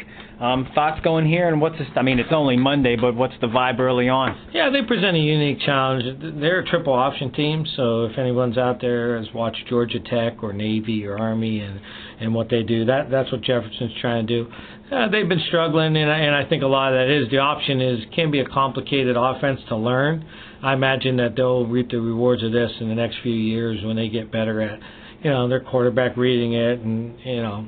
um, 0.44 0.68
thoughts 0.74 1.00
going 1.02 1.26
here, 1.26 1.48
and 1.48 1.58
what's 1.58 1.78
this? 1.78 1.88
I 1.96 2.02
mean, 2.02 2.18
it's 2.18 2.32
only 2.32 2.58
Monday, 2.58 2.96
but 2.96 3.14
what's 3.14 3.32
the 3.40 3.46
vibe 3.46 3.78
early 3.78 4.10
on? 4.10 4.36
Yeah, 4.52 4.68
they 4.68 4.82
present 4.82 5.16
a 5.16 5.20
unique 5.20 5.60
challenge. 5.60 6.04
They're 6.38 6.60
a 6.60 6.66
triple 6.66 6.92
option 6.92 7.32
team, 7.32 7.64
so 7.76 8.04
if 8.04 8.18
anyone's 8.18 8.58
out 8.58 8.78
there 8.80 9.16
has 9.16 9.26
watched 9.32 9.66
Georgia 9.68 10.00
Tech 10.00 10.42
or 10.42 10.52
Navy 10.52 11.06
or 11.06 11.18
Army 11.18 11.60
and 11.60 11.80
and 12.20 12.34
what 12.34 12.50
they 12.50 12.62
do, 12.62 12.84
that 12.84 13.10
that's 13.10 13.32
what 13.32 13.40
Jefferson's 13.40 13.92
trying 14.02 14.26
to 14.26 14.44
do. 14.44 14.52
Uh, 14.92 15.08
they've 15.08 15.28
been 15.28 15.42
struggling, 15.48 15.96
and, 15.96 16.10
and 16.10 16.34
I 16.34 16.44
think 16.46 16.62
a 16.62 16.66
lot 16.66 16.92
of 16.92 16.98
that 16.98 17.10
is 17.10 17.30
the 17.30 17.38
option 17.38 17.80
is 17.80 18.00
can 18.14 18.30
be 18.30 18.40
a 18.40 18.46
complicated 18.46 19.16
offense 19.16 19.60
to 19.68 19.76
learn. 19.76 20.26
I 20.62 20.74
imagine 20.74 21.16
that 21.16 21.36
they'll 21.36 21.66
reap 21.66 21.90
the 21.90 22.00
rewards 22.00 22.42
of 22.42 22.52
this 22.52 22.70
in 22.80 22.88
the 22.90 22.94
next 22.94 23.16
few 23.22 23.32
years 23.32 23.82
when 23.82 23.96
they 23.96 24.10
get 24.10 24.30
better 24.30 24.60
at, 24.60 24.78
you 25.22 25.30
know, 25.30 25.48
their 25.48 25.60
quarterback 25.60 26.18
reading 26.18 26.52
it 26.52 26.80
and 26.80 27.18
you 27.20 27.42
know, 27.42 27.66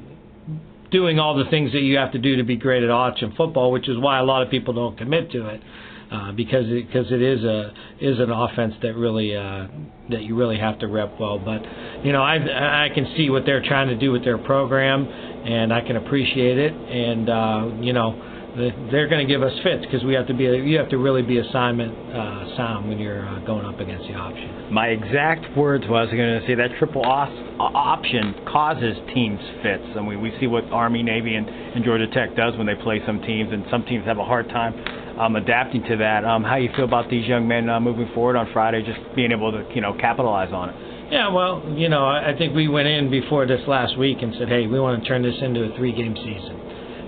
doing 0.90 1.18
all 1.18 1.36
the 1.36 1.48
things 1.50 1.72
that 1.72 1.80
you 1.80 1.96
have 1.96 2.12
to 2.12 2.18
do 2.18 2.36
to 2.36 2.44
be 2.44 2.56
great 2.56 2.82
at 2.82 2.90
option 2.90 3.34
football, 3.36 3.72
which 3.72 3.88
is 3.88 3.98
why 3.98 4.18
a 4.18 4.24
lot 4.24 4.42
of 4.42 4.50
people 4.50 4.74
don't 4.74 4.96
commit 4.96 5.30
to 5.32 5.48
it. 5.48 5.60
Uh, 6.08 6.30
because 6.30 6.66
it, 6.68 6.86
because 6.86 7.10
it 7.10 7.20
is 7.20 7.42
a 7.42 7.74
is 8.00 8.20
an 8.20 8.30
offense 8.30 8.74
that 8.80 8.94
really 8.94 9.34
uh, 9.34 9.66
that 10.08 10.22
you 10.22 10.36
really 10.36 10.56
have 10.56 10.78
to 10.78 10.86
rep 10.86 11.18
well. 11.18 11.36
But 11.36 11.62
you 12.04 12.12
know 12.12 12.22
I 12.22 12.84
I 12.84 12.90
can 12.94 13.12
see 13.16 13.28
what 13.28 13.44
they're 13.44 13.64
trying 13.64 13.88
to 13.88 13.96
do 13.96 14.12
with 14.12 14.22
their 14.22 14.38
program, 14.38 15.04
and 15.04 15.72
I 15.72 15.80
can 15.80 15.96
appreciate 15.96 16.58
it. 16.58 16.72
And 16.72 17.28
uh, 17.28 17.82
you 17.82 17.92
know 17.92 18.25
they're 18.56 19.08
going 19.08 19.26
to 19.26 19.30
give 19.30 19.42
us 19.42 19.52
fits 19.62 19.84
because 19.84 20.02
we 20.04 20.14
have 20.14 20.26
to 20.26 20.34
be 20.34 20.44
you 20.44 20.78
have 20.78 20.88
to 20.88 20.98
really 20.98 21.22
be 21.22 21.38
assignment 21.38 21.92
uh, 22.14 22.56
sound 22.56 22.88
when 22.88 22.98
you're 22.98 23.26
uh, 23.26 23.38
going 23.40 23.66
up 23.66 23.78
against 23.80 24.08
the 24.08 24.14
option. 24.14 24.72
My 24.72 24.88
exact 24.88 25.56
words 25.56 25.84
was 25.88 26.08
going 26.08 26.40
to 26.40 26.46
say 26.46 26.54
that 26.54 26.70
triple 26.78 27.04
os- 27.04 27.30
option 27.60 28.34
causes 28.48 28.96
teams 29.14 29.40
fits. 29.62 29.84
I 29.96 30.00
mean 30.00 30.20
we 30.20 30.32
see 30.40 30.46
what 30.46 30.64
Army, 30.64 31.02
Navy, 31.02 31.34
and, 31.34 31.48
and 31.48 31.84
Georgia 31.84 32.06
Tech 32.08 32.34
does 32.36 32.56
when 32.56 32.66
they 32.66 32.76
play 32.76 33.00
some 33.04 33.20
teams, 33.22 33.52
and 33.52 33.64
some 33.70 33.84
teams 33.84 34.04
have 34.06 34.18
a 34.18 34.24
hard 34.24 34.48
time 34.48 34.74
um, 35.18 35.36
adapting 35.36 35.82
to 35.84 35.96
that. 35.98 36.24
Um, 36.24 36.42
how 36.42 36.56
you 36.56 36.70
feel 36.74 36.84
about 36.84 37.10
these 37.10 37.26
young 37.26 37.46
men 37.46 37.68
uh, 37.68 37.80
moving 37.80 38.10
forward 38.14 38.36
on 38.36 38.52
Friday, 38.52 38.82
just 38.82 39.00
being 39.14 39.32
able 39.32 39.52
to 39.52 39.66
you 39.74 39.80
know 39.80 39.94
capitalize 39.94 40.52
on 40.52 40.70
it. 40.70 40.76
Yeah, 41.10 41.30
well, 41.32 41.62
you 41.76 41.88
know, 41.88 42.04
I 42.04 42.34
think 42.36 42.52
we 42.56 42.66
went 42.66 42.88
in 42.88 43.10
before 43.10 43.46
this 43.46 43.60
last 43.68 43.96
week 43.96 44.18
and 44.22 44.34
said, 44.40 44.48
hey, 44.48 44.66
we 44.66 44.80
want 44.80 45.00
to 45.00 45.08
turn 45.08 45.22
this 45.22 45.36
into 45.40 45.62
a 45.62 45.76
three-game 45.76 46.16
season. 46.16 46.65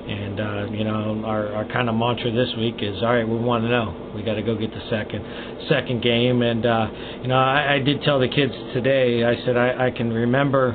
And 0.08 0.40
uh, 0.40 0.66
you 0.72 0.84
know, 0.84 1.22
our, 1.26 1.52
our 1.52 1.64
kind 1.66 1.88
of 1.88 1.94
mantra 1.94 2.32
this 2.32 2.48
week 2.56 2.76
is, 2.80 3.02
all 3.02 3.12
right, 3.12 3.28
we 3.28 3.36
want 3.36 3.64
to 3.64 3.68
know. 3.68 4.12
We 4.14 4.22
got 4.22 4.34
to 4.34 4.42
go 4.42 4.56
get 4.56 4.70
the 4.70 4.80
second 4.88 5.22
second 5.68 6.02
game. 6.02 6.40
And 6.42 6.64
uh, 6.64 6.88
you 7.20 7.28
know, 7.28 7.36
I, 7.36 7.74
I 7.74 7.78
did 7.78 8.02
tell 8.02 8.18
the 8.18 8.28
kids 8.28 8.52
today. 8.72 9.24
I 9.24 9.36
said 9.44 9.56
I, 9.56 9.88
I 9.88 9.90
can 9.90 10.10
remember, 10.10 10.72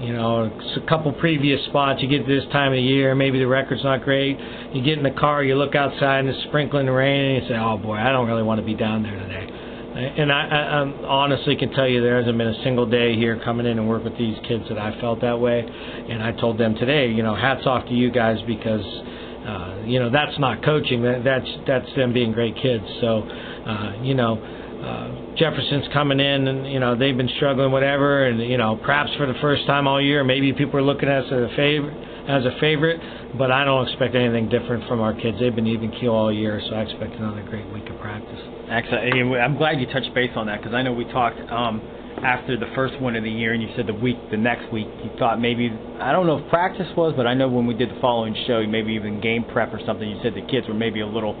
you 0.00 0.12
know, 0.12 0.44
a 0.44 0.88
couple 0.88 1.12
previous 1.14 1.64
spots. 1.66 2.02
You 2.02 2.08
get 2.08 2.26
to 2.26 2.40
this 2.40 2.44
time 2.52 2.72
of 2.72 2.78
year, 2.78 3.14
maybe 3.14 3.38
the 3.38 3.46
record's 3.48 3.82
not 3.82 4.04
great. 4.04 4.36
You 4.74 4.82
get 4.82 4.98
in 4.98 5.04
the 5.04 5.18
car, 5.18 5.42
you 5.42 5.54
look 5.56 5.74
outside, 5.74 6.20
and 6.20 6.28
it's 6.28 6.44
sprinkling 6.48 6.86
rain, 6.86 7.32
and 7.32 7.42
you 7.42 7.48
say, 7.48 7.56
oh 7.56 7.78
boy, 7.78 7.96
I 7.96 8.12
don't 8.12 8.28
really 8.28 8.42
want 8.42 8.60
to 8.60 8.66
be 8.66 8.74
down 8.74 9.02
there 9.02 9.18
today. 9.18 9.65
And 9.96 10.30
I, 10.30 10.42
I, 10.46 10.82
I 10.82 11.06
honestly 11.06 11.56
can 11.56 11.70
tell 11.70 11.88
you 11.88 12.02
there 12.02 12.18
hasn't 12.18 12.36
been 12.36 12.48
a 12.48 12.62
single 12.62 12.84
day 12.86 13.14
here 13.16 13.40
coming 13.42 13.64
in 13.66 13.78
and 13.78 13.88
work 13.88 14.04
with 14.04 14.16
these 14.18 14.36
kids 14.46 14.64
that 14.68 14.78
I 14.78 14.98
felt 15.00 15.22
that 15.22 15.40
way. 15.40 15.60
And 15.60 16.22
I 16.22 16.32
told 16.32 16.58
them 16.58 16.74
today, 16.74 17.10
you 17.10 17.22
know, 17.22 17.34
hats 17.34 17.66
off 17.66 17.86
to 17.86 17.94
you 17.94 18.10
guys 18.10 18.36
because, 18.46 18.84
uh, 18.84 19.82
you 19.86 19.98
know, 19.98 20.10
that's 20.10 20.38
not 20.38 20.62
coaching. 20.62 21.02
That, 21.02 21.24
that's 21.24 21.48
that's 21.66 21.96
them 21.96 22.12
being 22.12 22.32
great 22.32 22.56
kids. 22.56 22.84
So, 23.00 23.22
uh, 23.22 24.02
you 24.02 24.14
know, 24.14 24.36
uh, 24.36 25.36
Jefferson's 25.36 25.86
coming 25.92 26.20
in 26.20 26.48
and 26.48 26.70
you 26.70 26.78
know 26.78 26.94
they've 26.94 27.16
been 27.16 27.30
struggling 27.36 27.72
whatever 27.72 28.26
and 28.26 28.40
you 28.40 28.58
know 28.58 28.78
perhaps 28.84 29.10
for 29.16 29.26
the 29.26 29.38
first 29.40 29.66
time 29.66 29.88
all 29.88 30.00
year 30.00 30.22
maybe 30.22 30.52
people 30.52 30.78
are 30.78 30.82
looking 30.82 31.08
at 31.08 31.24
us 31.24 31.32
as 31.32 31.50
a 31.50 31.56
favor 31.56 31.90
as 32.28 32.44
a 32.44 32.58
favorite, 32.60 33.00
but 33.38 33.50
I 33.50 33.64
don't 33.64 33.86
expect 33.86 34.14
anything 34.14 34.48
different 34.48 34.88
from 34.88 35.00
our 35.00 35.14
kids. 35.14 35.38
They've 35.38 35.54
been 35.54 35.66
even 35.66 35.90
keel 35.92 36.12
all 36.12 36.32
year, 36.32 36.60
so 36.68 36.74
I 36.74 36.82
expect 36.82 37.14
another 37.14 37.42
great 37.42 37.70
week 37.72 37.88
of 37.88 37.98
practice. 38.00 38.40
Excellent. 38.68 39.34
I'm 39.38 39.56
glad 39.56 39.80
you 39.80 39.86
touched 39.86 40.12
base 40.14 40.32
on 40.34 40.46
that 40.46 40.58
because 40.60 40.74
I 40.74 40.82
know 40.82 40.92
we 40.92 41.04
talked 41.04 41.38
um, 41.50 41.80
after 42.24 42.58
the 42.58 42.66
first 42.74 43.00
one 43.00 43.14
of 43.14 43.22
the 43.22 43.30
year, 43.30 43.52
and 43.52 43.62
you 43.62 43.68
said 43.76 43.86
the 43.86 43.94
week, 43.94 44.16
the 44.30 44.36
next 44.36 44.72
week, 44.72 44.88
you 45.04 45.10
thought 45.18 45.40
maybe 45.40 45.70
I 46.00 46.10
don't 46.12 46.26
know 46.26 46.38
if 46.38 46.48
practice 46.50 46.88
was, 46.96 47.14
but 47.16 47.26
I 47.26 47.34
know 47.34 47.48
when 47.48 47.66
we 47.66 47.74
did 47.74 47.90
the 47.90 48.00
following 48.00 48.34
show, 48.46 48.66
maybe 48.66 48.92
even 48.94 49.20
game 49.20 49.44
prep 49.44 49.72
or 49.72 49.80
something, 49.86 50.08
you 50.08 50.18
said 50.22 50.34
the 50.34 50.46
kids 50.50 50.66
were 50.66 50.74
maybe 50.74 51.00
a 51.00 51.06
little, 51.06 51.34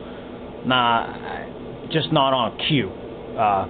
nah, 0.64 1.88
just 1.90 2.12
not 2.12 2.32
on 2.32 2.58
cue. 2.68 2.90
Uh, 3.36 3.68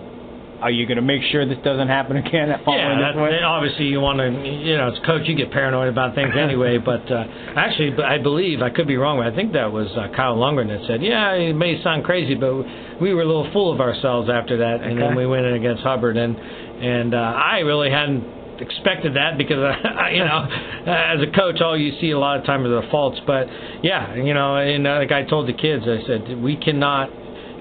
are 0.61 0.71
you 0.71 0.87
going 0.87 0.97
to 0.97 1.03
make 1.03 1.23
sure 1.31 1.47
this 1.47 1.59
doesn't 1.63 1.89
happen 1.89 2.17
again? 2.17 2.49
yeah, 2.49 3.13
that, 3.13 3.43
obviously 3.45 3.87
you 3.87 4.01
want 4.01 4.19
to, 4.19 4.29
you 4.49 4.77
know, 4.77 4.93
as 4.93 4.99
coach, 5.05 5.23
you 5.27 5.37
get 5.37 5.51
paranoid 5.51 5.89
about 5.89 6.15
things 6.15 6.35
anyway. 6.39 6.79
but 6.79 7.11
uh, 7.11 7.25
actually, 7.57 7.93
I 8.03 8.19
believe 8.19 8.63
I 8.63 8.71
could 8.71 8.87
be 8.87 8.97
wrong, 8.97 9.19
but 9.19 9.27
I 9.27 9.35
think 9.35 9.53
that 9.53 9.71
was 9.71 9.89
uh, 9.97 10.09
Kyle 10.17 10.37
Lundgren 10.37 10.69
that 10.69 10.87
said, 10.87 11.03
"Yeah, 11.03 11.33
it 11.33 11.55
may 11.55 11.83
sound 11.83 12.05
crazy, 12.05 12.35
but 12.35 12.55
we 13.01 13.13
were 13.15 13.23
a 13.23 13.27
little 13.27 13.51
full 13.53 13.73
of 13.73 13.81
ourselves 13.81 14.31
after 14.31 14.59
that, 14.59 14.83
and 14.83 15.01
then 15.01 15.15
we 15.15 15.27
went 15.27 15.47
in 15.47 15.55
against 15.55 15.83
Hubbard, 15.83 16.17
and 16.17 16.37
and 16.37 17.15
uh, 17.15 17.19
I 17.19 17.61
really 17.61 17.91
hadn't 17.91 18.37
expected 18.61 19.17
that 19.17 19.37
because 19.37 19.59
uh, 19.85 20.09
you 20.09 20.25
know 20.25 20.49
as 20.87 21.21
a 21.21 21.31
coach 21.37 21.61
all 21.61 21.77
you 21.77 21.93
see 22.01 22.11
a 22.11 22.19
lot 22.19 22.39
of 22.39 22.47
times 22.47 22.67
are 22.67 22.81
the 22.81 22.89
faults 22.91 23.21
but 23.27 23.47
yeah 23.83 24.15
you 24.15 24.33
know 24.33 24.57
and 24.57 24.87
uh, 24.87 24.97
like 24.97 25.13
I 25.13 25.25
told 25.25 25.49
the 25.49 25.53
kids 25.53 25.85
I 25.87 26.07
said 26.07 26.41
we 26.41 26.57
cannot 26.57 27.11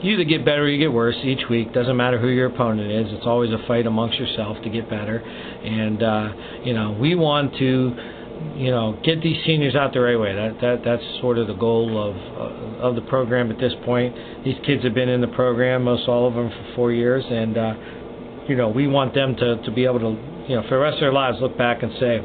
you 0.05 0.13
either 0.13 0.24
get 0.24 0.45
better 0.45 0.63
or 0.63 0.69
you 0.69 0.77
get 0.77 0.93
worse 0.93 1.15
each 1.24 1.50
week. 1.50 1.74
Doesn't 1.74 1.97
matter 1.97 2.19
who 2.19 2.27
your 2.27 2.47
opponent 2.47 2.91
is. 2.91 3.12
It's 3.12 3.25
always 3.25 3.51
a 3.51 3.57
fight 3.67 3.88
amongst 3.88 4.19
yourself 4.19 4.57
to 4.63 4.69
get 4.69 4.89
better. 4.89 5.17
And 5.17 6.03
uh, 6.03 6.33
you 6.63 6.74
know, 6.74 6.91
we 6.91 7.15
want 7.15 7.55
to, 7.55 7.95
you 8.55 8.69
know, 8.69 9.00
get 9.03 9.21
these 9.24 9.43
seniors 9.45 9.75
out 9.75 9.93
the 9.93 10.01
right 10.01 10.19
way. 10.19 10.35
That 10.35 10.62
that 10.62 10.81
that's 10.85 11.03
sort 11.21 11.38
of 11.39 11.47
the 11.47 11.55
goal 11.55 11.97
of 11.97 12.15
uh, 12.15 12.88
of 12.88 12.95
the 12.95 13.01
program 13.01 13.51
at 13.51 13.57
this 13.57 13.74
point. 13.83 14.15
These 14.45 14.57
kids 14.65 14.83
have 14.83 14.93
been 14.93 15.09
in 15.09 15.21
the 15.21 15.33
program, 15.33 15.83
most 15.83 16.07
all 16.07 16.27
of 16.27 16.35
them, 16.35 16.50
for 16.50 16.75
four 16.75 16.91
years, 16.91 17.25
and 17.27 17.57
uh, 17.57 17.74
you 18.47 18.55
know, 18.55 18.69
we 18.69 18.88
want 18.88 19.15
them 19.15 19.35
to 19.35 19.62
to 19.63 19.71
be 19.71 19.85
able 19.85 20.00
to, 20.00 20.45
you 20.47 20.55
know, 20.55 20.62
for 20.63 20.75
the 20.75 20.81
rest 20.81 20.95
of 20.95 21.01
their 21.01 21.13
lives, 21.13 21.38
look 21.41 21.57
back 21.57 21.81
and 21.81 21.91
say, 22.00 22.21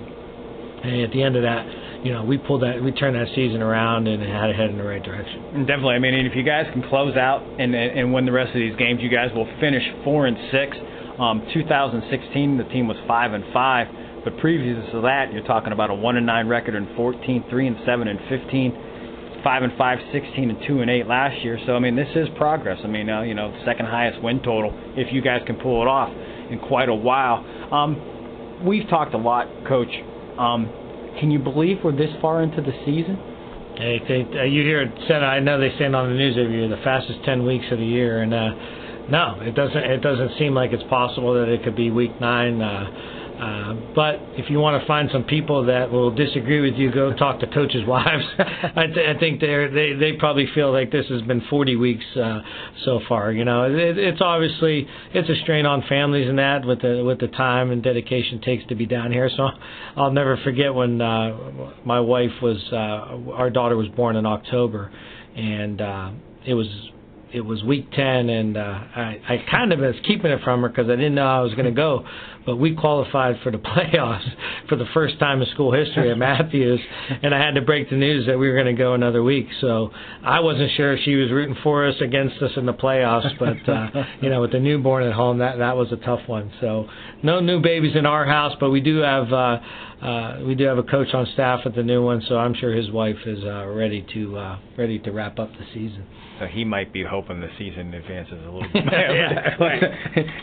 hey, 0.83 1.03
at 1.03 1.13
the 1.13 1.23
end 1.23 1.37
of 1.37 1.43
that 1.43 1.80
you 2.03 2.13
know, 2.13 2.25
we 2.25 2.39
pulled 2.39 2.63
that, 2.63 2.83
we 2.83 2.93
turned 2.93 3.15
that 3.17 3.29
season 3.35 3.61
around 3.61 4.09
and 4.09 4.23
had 4.23 4.51
it 4.51 4.57
head 4.57 4.71
in 4.71 4.79
the 4.79 4.85
right 4.85 5.03
direction. 5.03 5.67
Definitely. 5.67 5.95
I 5.95 5.99
mean, 5.99 6.15
if 6.27 6.35
you 6.35 6.43
guys 6.43 6.67
can 6.73 6.83
close 6.89 7.17
out 7.17 7.43
and 7.61 7.75
and 7.75 8.13
win 8.13 8.25
the 8.25 8.33
rest 8.33 8.49
of 8.49 8.61
these 8.61 8.77
games, 8.77 9.01
you 9.03 9.11
guys 9.11 9.31
will 9.35 9.49
finish 9.61 9.83
four 10.05 10.27
and 10.27 10.37
six. 10.51 10.77
Um, 11.19 11.45
2016, 11.53 12.57
the 12.57 12.65
team 12.65 12.89
was 12.89 12.97
five 13.07 13.35
and 13.35 13.45
five, 13.53 13.89
but 14.25 14.39
previous 14.39 14.79
to 14.93 15.03
that, 15.03 15.33
you're 15.33 15.45
talking 15.45 15.73
about 15.73 15.91
a 15.91 15.95
one 15.95 16.17
and 16.17 16.25
nine 16.25 16.49
record 16.49 16.75
in 16.75 16.89
14, 16.97 17.45
three 17.51 17.67
and 17.67 17.77
seven 17.85 18.09
and 18.09 18.19
15, 18.31 19.43
five 19.45 19.63
and 19.63 19.77
five, 19.77 19.99
16 20.11 20.49
and 20.49 20.59
two 20.67 20.81
and 20.81 20.91
eight 20.91 21.07
last 21.07 21.37
year. 21.45 21.59
So 21.67 21.77
I 21.77 21.79
mean, 21.79 21.97
this 21.97 22.09
is 22.17 22.29
progress. 22.37 22.81
I 22.83 22.87
mean, 22.87 23.11
uh, 23.11 23.23
you 23.23 23.35
know, 23.35 23.53
second 23.67 23.87
highest 23.87 24.23
win 24.23 24.41
total 24.41 24.73
if 24.97 25.13
you 25.13 25.21
guys 25.21 25.43
can 25.47 25.57
pull 25.57 25.83
it 25.83 25.89
off 25.89 26.09
in 26.51 26.59
quite 26.61 26.89
a 26.89 26.95
while. 26.95 27.45
Um, 27.71 28.65
we've 28.65 28.89
talked 28.89 29.13
a 29.13 29.19
lot, 29.19 29.47
Coach. 29.69 29.93
Um, 30.39 30.73
can 31.19 31.31
you 31.31 31.39
believe 31.39 31.79
we're 31.83 31.97
this 31.97 32.11
far 32.21 32.43
into 32.43 32.61
the 32.61 32.73
season? 32.85 33.19
Hey, 33.77 34.01
they, 34.07 34.39
uh, 34.39 34.45
you 34.45 34.63
hear 34.63 34.83
it 34.83 34.93
said. 35.09 35.23
I 35.23 35.41
know 35.41 35.59
they 35.59 35.71
say 35.79 35.87
it 35.87 35.95
on 35.95 36.11
the 36.11 36.15
news 36.15 36.37
every 36.39 36.59
year, 36.59 36.69
the 36.69 36.83
fastest 36.85 37.21
ten 37.25 37.47
weeks 37.47 37.65
of 37.71 37.79
the 37.79 37.87
year, 37.87 38.23
and 38.23 38.35
uh, 38.35 38.51
no, 39.11 39.41
it 39.41 39.55
doesn't. 39.55 39.77
It 39.77 40.03
doesn't 40.03 40.39
seem 40.39 40.55
like 40.55 40.73
it's 40.73 40.85
possible 40.85 41.35
that 41.35 41.49
it 41.49 41.65
could 41.65 41.77
be 41.77 41.91
week 41.91 42.21
nine. 42.21 42.61
Uh, 42.61 43.20
uh, 43.41 43.73
but 43.95 44.17
if 44.37 44.51
you 44.51 44.59
want 44.59 44.81
to 44.81 44.87
find 44.87 45.09
some 45.11 45.25
people 45.25 45.65
that 45.65 45.91
will 45.91 46.11
disagree 46.15 46.61
with 46.61 46.79
you, 46.79 46.93
go 46.93 47.15
talk 47.15 47.41
to 47.41 47.47
coaches' 47.47 47.85
wives. 47.87 48.25
I, 48.39 48.87
th- 48.87 49.17
I 49.17 49.19
think 49.19 49.41
they 49.41 49.67
they 49.73 49.93
they 49.95 50.13
probably 50.13 50.47
feel 50.55 50.71
like 50.73 50.93
this 50.93 51.07
has 51.09 51.23
been 51.23 51.41
40 51.49 51.77
weeks 51.77 52.05
uh, 52.17 52.41
so 52.85 53.01
far. 53.09 53.33
You 53.33 53.47
know, 53.47 53.65
it, 53.65 53.97
it's 53.97 54.21
obviously 54.21 54.87
it's 55.15 55.29
a 55.31 55.37
strain 55.43 55.65
on 55.65 55.83
families 55.89 56.29
and 56.29 56.39
that 56.39 56.67
with 56.67 56.83
the 56.83 57.03
with 57.03 57.21
the 57.21 57.29
time 57.29 57.71
and 57.71 57.83
dedication 57.83 58.39
it 58.39 58.43
takes 58.43 58.67
to 58.67 58.75
be 58.75 58.85
down 58.85 59.11
here. 59.11 59.31
So 59.35 59.49
I'll 59.97 60.13
never 60.13 60.37
forget 60.45 60.75
when 60.75 61.01
uh, 61.01 61.73
my 61.87 62.01
wife 62.01 62.43
was 62.43 62.59
uh, 62.73 63.33
our 63.33 63.49
daughter 63.49 63.77
was 63.77 63.89
born 63.89 64.17
in 64.17 64.27
October, 64.27 64.93
and 65.35 65.81
uh, 65.81 66.11
it 66.45 66.53
was 66.53 66.69
it 67.33 67.41
was 67.41 67.63
week 67.63 67.91
10 67.93 68.29
and 68.29 68.57
uh, 68.57 68.61
I, 68.61 69.21
I 69.29 69.45
kind 69.51 69.73
of 69.73 69.81
was 69.81 69.95
keeping 70.05 70.31
it 70.31 70.41
from 70.43 70.63
her 70.63 70.69
because 70.69 70.89
I 70.89 70.97
didn't 70.97 71.15
know 71.15 71.27
I 71.27 71.41
was 71.41 71.55
going 71.55 71.67
to 71.67 71.71
go 71.71 72.05
but 72.51 72.57
we 72.57 72.75
qualified 72.75 73.37
for 73.45 73.53
the 73.53 73.59
playoffs 73.59 74.29
for 74.69 74.75
the 74.75 74.87
first 74.93 75.21
time 75.21 75.41
in 75.41 75.49
school 75.51 75.73
history 75.73 76.11
at 76.11 76.19
Mathews 76.19 76.81
and 77.23 77.33
I 77.33 77.39
had 77.39 77.55
to 77.55 77.61
break 77.61 77.91
the 77.91 77.97
news 77.97 78.27
that 78.27 78.37
we 78.37 78.49
were 78.49 78.55
going 78.55 78.75
to 78.75 78.83
go 78.83 78.95
another 78.95 79.23
week 79.23 79.47
so 79.61 79.91
I 80.25 80.41
wasn't 80.41 80.73
sure 80.77 80.93
if 80.97 81.05
she 81.05 81.15
was 81.15 81.31
rooting 81.31 81.55
for 81.63 81.87
us 81.87 81.95
against 82.01 82.43
us 82.43 82.51
in 82.57 82.67
the 82.67 82.75
playoffs 82.75 83.39
but 83.39 83.73
uh, 83.73 84.05
you 84.21 84.31
know 84.31 84.41
with 84.41 84.51
the 84.51 84.59
newborn 84.59 85.05
at 85.05 85.13
home 85.13 85.39
that 85.39 85.59
that 85.59 85.77
was 85.77 85.93
a 85.93 85.97
tough 85.97 86.27
one 86.27 86.51
so 86.61 86.89
no 87.23 87.39
new 87.39 87.61
babies 87.61 87.95
in 87.95 88.05
our 88.05 88.27
house 88.27 88.57
but 88.59 88.71
we 88.71 88.81
do 88.81 88.99
have 88.99 89.33
uh, 89.33 89.59
uh, 90.03 90.41
we 90.45 90.57
do 90.57 90.65
have 90.65 90.79
a 90.79 90.83
coach 90.83 91.15
on 91.15 91.29
staff 91.35 91.61
at 91.67 91.77
the 91.77 91.85
new 91.85 92.05
one 92.05 92.21
so 92.29 92.37
I'm 92.37 92.55
sure 92.55 92.73
his 92.73 92.91
wife 92.91 93.19
is 93.27 93.45
uh, 93.45 93.69
ready 93.69 94.05
to 94.13 94.37
uh, 94.37 94.59
ready 94.77 94.99
to 94.99 95.13
wrap 95.13 95.39
up 95.39 95.53
the 95.53 95.67
season 95.73 96.05
so 96.41 96.47
he 96.47 96.65
might 96.65 96.91
be 96.91 97.05
hoping 97.05 97.39
the 97.39 97.51
season 97.59 97.93
advances 97.93 98.33
a 98.33 98.51
little 98.51 98.63
bit. 98.73 98.83
yeah, 98.87 99.57
right. 99.61 99.83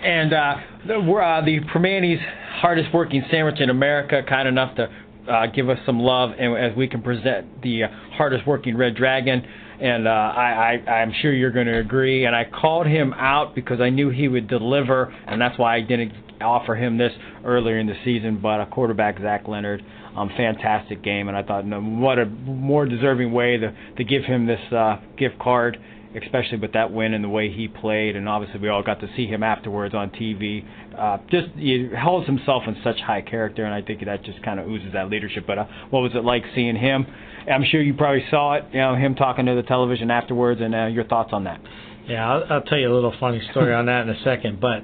and 0.04 0.32
uh, 0.32 0.56
the, 0.86 0.94
uh, 1.00 1.44
the 1.44 1.60
Primanti's 1.98 2.24
hardest 2.62 2.94
working 2.94 3.24
sandwich 3.32 3.60
in 3.60 3.70
America, 3.70 4.22
kind 4.28 4.48
enough 4.48 4.76
to 4.76 4.90
uh, 5.32 5.48
give 5.48 5.68
us 5.70 5.80
some 5.86 6.00
love, 6.00 6.32
and 6.38 6.56
as 6.56 6.78
we 6.78 6.88
can 6.88 7.02
present 7.02 7.62
the 7.64 7.86
uh, 7.86 7.88
hardest 8.12 8.46
working 8.46 8.78
Red 8.78 8.96
Dragon. 8.96 9.44
And 9.82 10.08
uh, 10.08 10.12
I, 10.12 10.80
I, 10.88 10.92
I'm 10.92 11.14
sure 11.22 11.34
you're 11.34 11.52
going 11.52 11.68
to 11.68 11.80
agree. 11.80 12.26
And 12.26 12.36
I 12.36 12.46
called 12.46 12.88
him 12.88 13.14
out 13.14 13.54
because 13.56 13.82
I 13.82 13.90
knew 13.90 14.10
he 14.10 14.28
would 14.28 14.48
deliver, 14.48 15.14
and 15.28 15.42
that's 15.42 15.58
why 15.58 15.76
I 15.76 15.82
didn't 15.82 16.14
offer 16.42 16.76
him 16.76 16.98
this 16.98 17.12
earlier 17.44 17.80
in 17.80 17.88
the 17.88 17.96
season. 18.06 18.40
But 18.42 18.62
a 18.62 18.68
quarterback, 18.68 19.20
Zach 19.20 19.48
Leonard, 19.48 19.84
um, 20.16 20.30
fantastic 20.38 21.04
game, 21.04 21.28
and 21.28 21.38
I 21.38 21.44
thought, 21.44 21.66
no, 21.66 21.82
what 21.82 22.20
a 22.20 22.26
more 22.26 22.86
deserving 22.86 23.32
way 23.32 23.58
to 23.58 23.76
to 23.98 24.04
give 24.04 24.24
him 24.24 24.46
this 24.46 24.62
uh, 24.72 24.98
gift 25.18 25.40
card, 25.40 25.78
especially 26.16 26.58
with 26.58 26.74
that 26.74 26.92
win 26.92 27.14
and 27.14 27.24
the 27.24 27.30
way 27.30 27.52
he 27.52 27.68
played, 27.68 28.16
and 28.16 28.28
obviously 28.28 28.60
we 28.60 28.70
all 28.70 28.84
got 28.84 29.00
to 29.02 29.08
see 29.16 29.28
him 29.28 29.44
afterwards 29.44 29.94
on 29.94 30.10
TV. 30.12 30.66
Uh, 30.98 31.18
just 31.30 31.48
he 31.56 31.90
holds 31.98 32.26
himself 32.26 32.64
in 32.68 32.78
such 32.84 33.00
high 33.00 33.22
character, 33.22 33.66
and 33.66 33.74
I 33.74 33.82
think 33.82 34.04
that 34.06 34.24
just 34.24 34.42
kind 34.44 34.60
of 34.60 34.68
oozes 34.68 34.94
that 34.94 35.10
leadership. 35.10 35.46
But 35.46 35.58
uh, 35.58 35.66
what 35.90 36.02
was 36.02 36.14
it 36.16 36.24
like 36.24 36.44
seeing 36.56 36.76
him? 36.76 37.06
I'm 37.52 37.64
sure 37.64 37.82
you 37.82 37.94
probably 37.94 38.26
saw 38.30 38.56
it, 38.56 38.66
you 38.74 38.80
know, 38.80 38.96
him 38.96 39.16
talking 39.16 39.46
to 39.46 39.56
the 39.56 39.64
television 39.64 40.12
afterwards, 40.12 40.62
and 40.62 40.76
uh, 40.76 40.86
your 40.88 41.06
thoughts 41.06 41.30
on 41.34 41.46
that. 41.46 41.62
Yeah, 42.08 42.30
I'll, 42.30 42.44
I'll 42.50 42.62
tell 42.64 42.78
you 42.78 42.92
a 42.92 42.96
little 42.96 43.14
funny 43.20 43.42
story 43.52 43.74
on 43.74 43.86
that 43.88 44.04
in 44.04 44.10
a 44.10 44.24
second, 44.24 44.60
but 44.60 44.84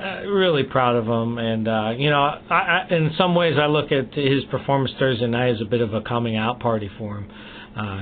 uh, 0.00 0.22
really 0.26 0.64
proud 0.64 0.96
of 0.96 1.06
him, 1.06 1.38
and 1.38 1.68
uh, 1.68 1.92
you 1.96 2.10
know, 2.10 2.20
I, 2.20 2.86
I, 2.90 2.94
in 2.94 3.12
some 3.16 3.34
ways, 3.34 3.54
I 3.60 3.66
look 3.66 3.92
at 3.92 4.12
his 4.14 4.44
performance 4.50 4.92
Thursday 4.98 5.26
night 5.26 5.50
as 5.50 5.60
a 5.60 5.64
bit 5.64 5.80
of 5.80 5.94
a 5.94 6.00
coming 6.00 6.36
out 6.36 6.60
party 6.60 6.90
for 6.98 7.18
him. 7.18 7.30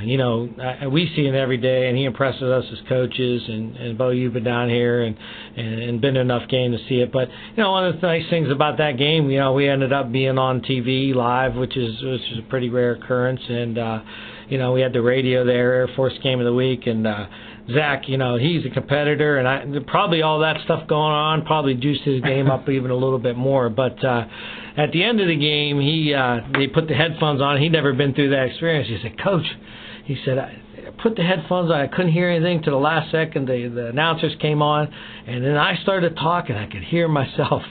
You 0.05 0.19
know, 0.19 0.49
I, 0.61 0.87
we 0.87 1.11
see 1.17 1.25
him 1.25 1.35
every 1.35 1.57
day, 1.57 1.89
and 1.89 1.97
he 1.97 2.05
impresses 2.05 2.43
us 2.43 2.65
as 2.71 2.79
coaches. 2.89 3.43
And, 3.49 3.77
and 3.77 3.99
Bo, 3.99 4.11
you've 4.11 4.35
been 4.35 4.45
down 4.45 4.69
here 4.69 5.03
and, 5.03 5.17
and 5.57 5.83
and 5.83 6.01
been 6.01 6.15
to 6.15 6.21
enough 6.21 6.49
game 6.49 6.73
to 6.73 6.79
see 6.89 6.97
it. 6.97 7.11
But 7.11 7.29
you 7.29 7.63
know, 7.63 7.71
one 7.71 7.87
of 7.87 8.01
the 8.01 8.07
nice 8.07 8.29
things 8.29 8.51
about 8.51 8.79
that 8.79 8.99
game, 8.99 9.31
you 9.31 9.39
know, 9.39 9.55
we 9.55 9.69
ended 9.69 9.93
up 9.93 10.13
being 10.13 10.39
on 10.39 10.61
TV 10.61 11.15
live, 11.15 11.55
which 11.55 11.77
is 11.77 12.03
which 12.03 12.21
is 12.33 12.39
a 12.39 12.49
pretty 12.51 12.69
rare 12.69 12.93
occurrence. 12.93 13.41
And 13.49 13.79
uh, 13.79 14.03
you 14.49 14.59
know, 14.59 14.73
we 14.73 14.83
had 14.83 14.93
the 14.93 15.01
radio 15.01 15.47
there, 15.47 15.73
Air 15.73 15.89
Force 15.97 16.15
Game 16.23 16.39
of 16.39 16.45
the 16.45 16.53
Week, 16.53 16.87
and 16.87 17.07
uh, 17.07 17.27
Zach, 17.73 18.09
you 18.09 18.19
know, 18.19 18.37
he's 18.37 18.67
a 18.67 18.71
competitor, 18.71 19.39
and 19.39 19.49
I, 19.49 19.65
probably 19.87 20.21
all 20.21 20.41
that 20.41 20.57
stuff 20.65 20.87
going 20.89 21.13
on 21.13 21.47
probably 21.47 21.75
juiced 21.75 22.03
his 22.03 22.21
game 22.21 22.51
up 22.51 22.69
even 22.69 22.91
a 22.91 22.97
little 22.97 23.19
bit 23.19 23.37
more. 23.37 23.71
But 23.71 24.05
uh, 24.05 24.25
at 24.77 24.93
the 24.93 25.03
end 25.03 25.21
of 25.21 25.29
the 25.29 25.37
game, 25.37 25.81
he 25.81 26.15
uh, 26.15 26.41
they 26.57 26.67
put 26.67 26.89
the 26.89 26.95
headphones 26.95 27.41
on. 27.41 27.61
He'd 27.61 27.73
never 27.73 27.93
been 27.93 28.15
through 28.15 28.31
that 28.31 28.47
experience. 28.47 28.89
He 28.89 28.99
said, 29.03 29.23
"Coach," 29.23 29.47
he 30.05 30.17
said, 30.25 30.39
I 30.39 30.63
put 31.03 31.17
the 31.17 31.23
headphones 31.23 31.71
on. 31.71 31.81
I 31.81 31.87
couldn't 31.87 32.13
hear 32.13 32.29
anything 32.29 32.63
to 32.63 32.71
the 32.71 32.77
last 32.77 33.11
second. 33.11 33.49
The 33.49 33.69
the 33.69 33.87
announcers 33.89 34.33
came 34.41 34.63
on, 34.63 34.93
and 35.27 35.45
then 35.45 35.57
I 35.57 35.77
started 35.83 36.17
talking. 36.17 36.57
I 36.57 36.67
could 36.67 36.83
hear 36.85 37.09
myself. 37.09 37.63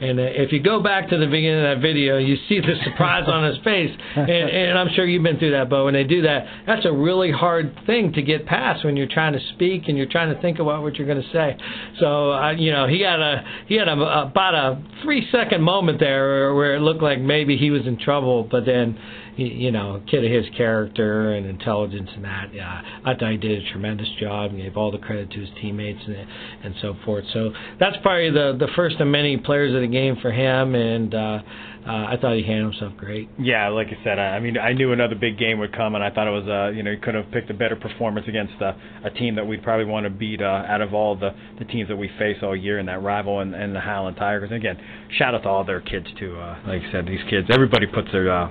And 0.00 0.18
uh, 0.18 0.22
if 0.22 0.52
you 0.52 0.62
go 0.62 0.82
back 0.82 1.08
to 1.10 1.18
the 1.18 1.26
beginning 1.26 1.64
of 1.64 1.76
that 1.76 1.82
video, 1.82 2.18
you 2.18 2.36
see 2.48 2.60
the 2.60 2.74
surprise 2.84 3.24
on 3.26 3.44
his 3.44 3.58
face. 3.64 3.90
And, 4.16 4.28
and 4.30 4.78
I'm 4.78 4.88
sure 4.94 5.06
you've 5.06 5.22
been 5.22 5.38
through 5.38 5.52
that, 5.52 5.68
Bo. 5.68 5.84
When 5.84 5.94
they 5.94 6.02
do 6.02 6.22
that, 6.22 6.46
that's 6.66 6.84
a 6.84 6.92
really 6.92 7.30
hard 7.30 7.78
thing 7.86 8.12
to 8.14 8.22
get 8.22 8.46
past 8.46 8.84
when 8.84 8.96
you're 8.96 9.06
trying 9.06 9.34
to 9.34 9.40
speak 9.54 9.84
and 9.88 9.96
you're 9.96 10.08
trying 10.08 10.34
to 10.34 10.40
think 10.40 10.58
about 10.58 10.82
what 10.82 10.96
you're 10.96 11.06
going 11.06 11.22
to 11.22 11.32
say. 11.32 11.56
So, 12.00 12.32
uh, 12.32 12.52
you 12.52 12.72
know, 12.72 12.88
he 12.88 13.02
had 13.02 13.20
a 13.20 13.44
he 13.68 13.76
had 13.76 13.88
a, 13.88 13.92
about 13.92 14.54
a 14.54 14.82
three 15.02 15.28
second 15.30 15.62
moment 15.62 16.00
there 16.00 16.54
where 16.54 16.76
it 16.76 16.80
looked 16.80 17.02
like 17.02 17.20
maybe 17.20 17.56
he 17.56 17.70
was 17.70 17.86
in 17.86 17.98
trouble, 17.98 18.48
but 18.50 18.64
then 18.64 18.98
you 19.36 19.70
know, 19.70 20.02
kid 20.10 20.24
of 20.24 20.30
his 20.30 20.46
character 20.56 21.34
and 21.34 21.46
intelligence 21.46 22.10
and 22.14 22.24
that. 22.24 22.54
Yeah, 22.54 22.82
I 23.04 23.14
thought 23.14 23.30
he 23.30 23.36
did 23.36 23.62
a 23.62 23.70
tremendous 23.70 24.08
job 24.20 24.50
and 24.50 24.60
gave 24.60 24.76
all 24.76 24.90
the 24.90 24.98
credit 24.98 25.30
to 25.32 25.40
his 25.40 25.50
teammates 25.60 26.00
and 26.06 26.16
and 26.64 26.74
so 26.80 26.96
forth. 27.04 27.24
So 27.32 27.52
that's 27.78 27.96
probably 28.02 28.30
the 28.30 28.56
the 28.58 28.68
first 28.74 29.00
of 29.00 29.06
many 29.06 29.36
players 29.36 29.74
of 29.74 29.80
the 29.80 29.86
game 29.86 30.16
for 30.20 30.32
him, 30.32 30.74
and 30.74 31.14
uh, 31.14 31.38
uh, 31.86 32.06
I 32.08 32.16
thought 32.20 32.34
he 32.34 32.42
handled 32.42 32.74
himself 32.74 32.98
great. 32.98 33.28
Yeah, 33.38 33.68
like 33.68 33.86
I 33.88 34.02
said, 34.02 34.18
I, 34.18 34.36
I 34.36 34.40
mean, 34.40 34.58
I 34.58 34.72
knew 34.72 34.92
another 34.92 35.14
big 35.14 35.38
game 35.38 35.60
would 35.60 35.72
come, 35.72 35.94
and 35.94 36.02
I 36.02 36.10
thought 36.10 36.26
it 36.26 36.32
was, 36.32 36.48
uh, 36.48 36.74
you 36.76 36.82
know, 36.82 36.90
you 36.90 36.98
couldn't 36.98 37.22
have 37.22 37.32
picked 37.32 37.48
a 37.48 37.54
better 37.54 37.76
performance 37.76 38.26
against 38.26 38.60
uh, 38.60 38.72
a 39.04 39.10
team 39.10 39.36
that 39.36 39.46
we'd 39.46 39.62
probably 39.62 39.84
want 39.84 40.02
to 40.04 40.10
beat 40.10 40.42
uh, 40.42 40.64
out 40.66 40.80
of 40.80 40.94
all 40.94 41.14
the 41.14 41.30
the 41.58 41.64
teams 41.64 41.88
that 41.88 41.96
we 41.96 42.10
face 42.18 42.38
all 42.42 42.56
year 42.56 42.80
in 42.80 42.86
that 42.86 43.02
rival 43.02 43.38
and, 43.40 43.54
and 43.54 43.74
the 43.74 43.80
Howland 43.80 44.16
Tigers. 44.16 44.50
And 44.50 44.56
again, 44.56 44.78
shout 45.16 45.34
out 45.34 45.44
to 45.44 45.48
all 45.48 45.64
their 45.64 45.80
kids 45.80 46.06
too. 46.18 46.36
Uh, 46.36 46.58
like 46.66 46.82
I 46.82 46.92
said, 46.92 47.06
these 47.06 47.22
kids, 47.30 47.46
everybody 47.52 47.86
puts 47.86 48.10
their 48.10 48.32
uh, 48.32 48.48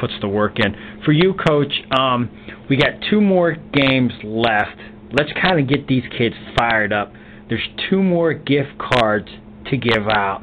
puts 0.00 0.14
the 0.20 0.28
work 0.28 0.58
in. 0.58 0.74
For 1.04 1.12
you, 1.12 1.34
coach, 1.34 1.72
um, 1.98 2.30
we 2.68 2.76
got 2.76 2.92
two 3.10 3.20
more 3.20 3.56
games 3.72 4.12
left. 4.24 4.78
Let's 5.12 5.30
kind 5.40 5.60
of 5.60 5.68
get 5.68 5.86
these 5.86 6.04
kids 6.16 6.34
fired 6.58 6.92
up. 6.92 7.12
There's 7.48 7.66
two 7.88 8.02
more 8.02 8.34
gift 8.34 8.70
cards 8.78 9.28
to 9.70 9.76
give 9.76 10.08
out. 10.08 10.42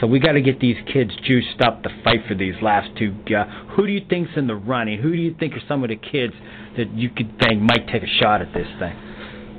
So 0.00 0.06
we 0.06 0.18
got 0.18 0.32
to 0.32 0.40
get 0.40 0.58
these 0.58 0.76
kids 0.92 1.12
juiced 1.24 1.60
up 1.60 1.82
to 1.84 1.88
fight 2.02 2.20
for 2.26 2.34
these 2.34 2.54
last 2.60 2.90
two. 2.98 3.14
Uh, 3.34 3.44
who 3.76 3.86
do 3.86 3.92
you 3.92 4.04
think's 4.08 4.32
in 4.36 4.46
the 4.46 4.54
running? 4.56 5.00
Who 5.00 5.12
do 5.12 5.18
you 5.18 5.34
think 5.38 5.54
are 5.54 5.62
some 5.68 5.84
of 5.84 5.90
the 5.90 5.96
kids 5.96 6.34
that 6.76 6.92
you 6.94 7.08
could 7.08 7.38
think 7.40 7.60
might 7.60 7.86
take 7.86 8.02
a 8.02 8.18
shot 8.20 8.42
at 8.42 8.52
this 8.52 8.66
thing? 8.78 8.96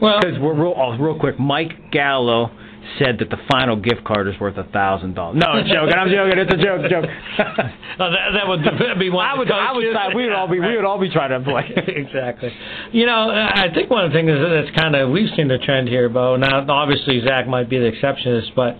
Well, 0.01 0.19
Because 0.19 0.39
we're 0.39 0.53
real, 0.53 0.73
oh, 0.75 0.97
real 0.97 1.17
quick, 1.17 1.39
Mike 1.39 1.91
Gallo 1.91 2.51
said 2.99 3.17
that 3.19 3.29
the 3.29 3.37
final 3.51 3.75
gift 3.75 4.03
card 4.03 4.27
is 4.27 4.39
worth 4.39 4.57
a 4.57 4.63
thousand 4.65 5.15
dollars. 5.15 5.37
No, 5.39 5.47
I'm 5.47 5.67
joking. 5.67 5.93
I'm 5.93 6.09
joking. 6.09 6.37
It's 6.37 6.53
a 6.53 6.57
joke. 6.57 6.89
Joke. 6.89 7.05
Oh, 7.99 8.09
that, 8.09 8.33
that 8.33 8.47
would 8.47 8.97
be 8.97 9.11
one. 9.11 9.23
I 9.23 9.37
would. 9.37 9.51
I 9.51 9.71
would. 9.71 9.83
coaches. 9.83 10.15
We 10.15 10.23
would 10.23 10.33
all 10.33 10.47
be. 10.47 10.59
We 10.59 10.75
would 10.75 10.83
all 10.83 10.99
be 10.99 11.11
trying 11.11 11.29
to 11.29 11.47
play. 11.47 11.69
exactly. 11.87 12.51
You 12.91 13.05
know, 13.05 13.29
I 13.29 13.67
think 13.71 13.91
one 13.91 14.05
of 14.05 14.11
the 14.11 14.17
things 14.17 14.31
that's 14.33 14.75
kind 14.75 14.95
of 14.95 15.11
we've 15.11 15.29
seen 15.35 15.47
the 15.47 15.59
trend 15.59 15.87
here, 15.87 16.09
Bo. 16.09 16.35
Now, 16.35 16.65
obviously, 16.67 17.21
Zach 17.23 17.47
might 17.47 17.69
be 17.69 17.77
the 17.77 17.85
exception 17.85 18.33
to 18.33 18.41
this, 18.41 18.49
but 18.55 18.77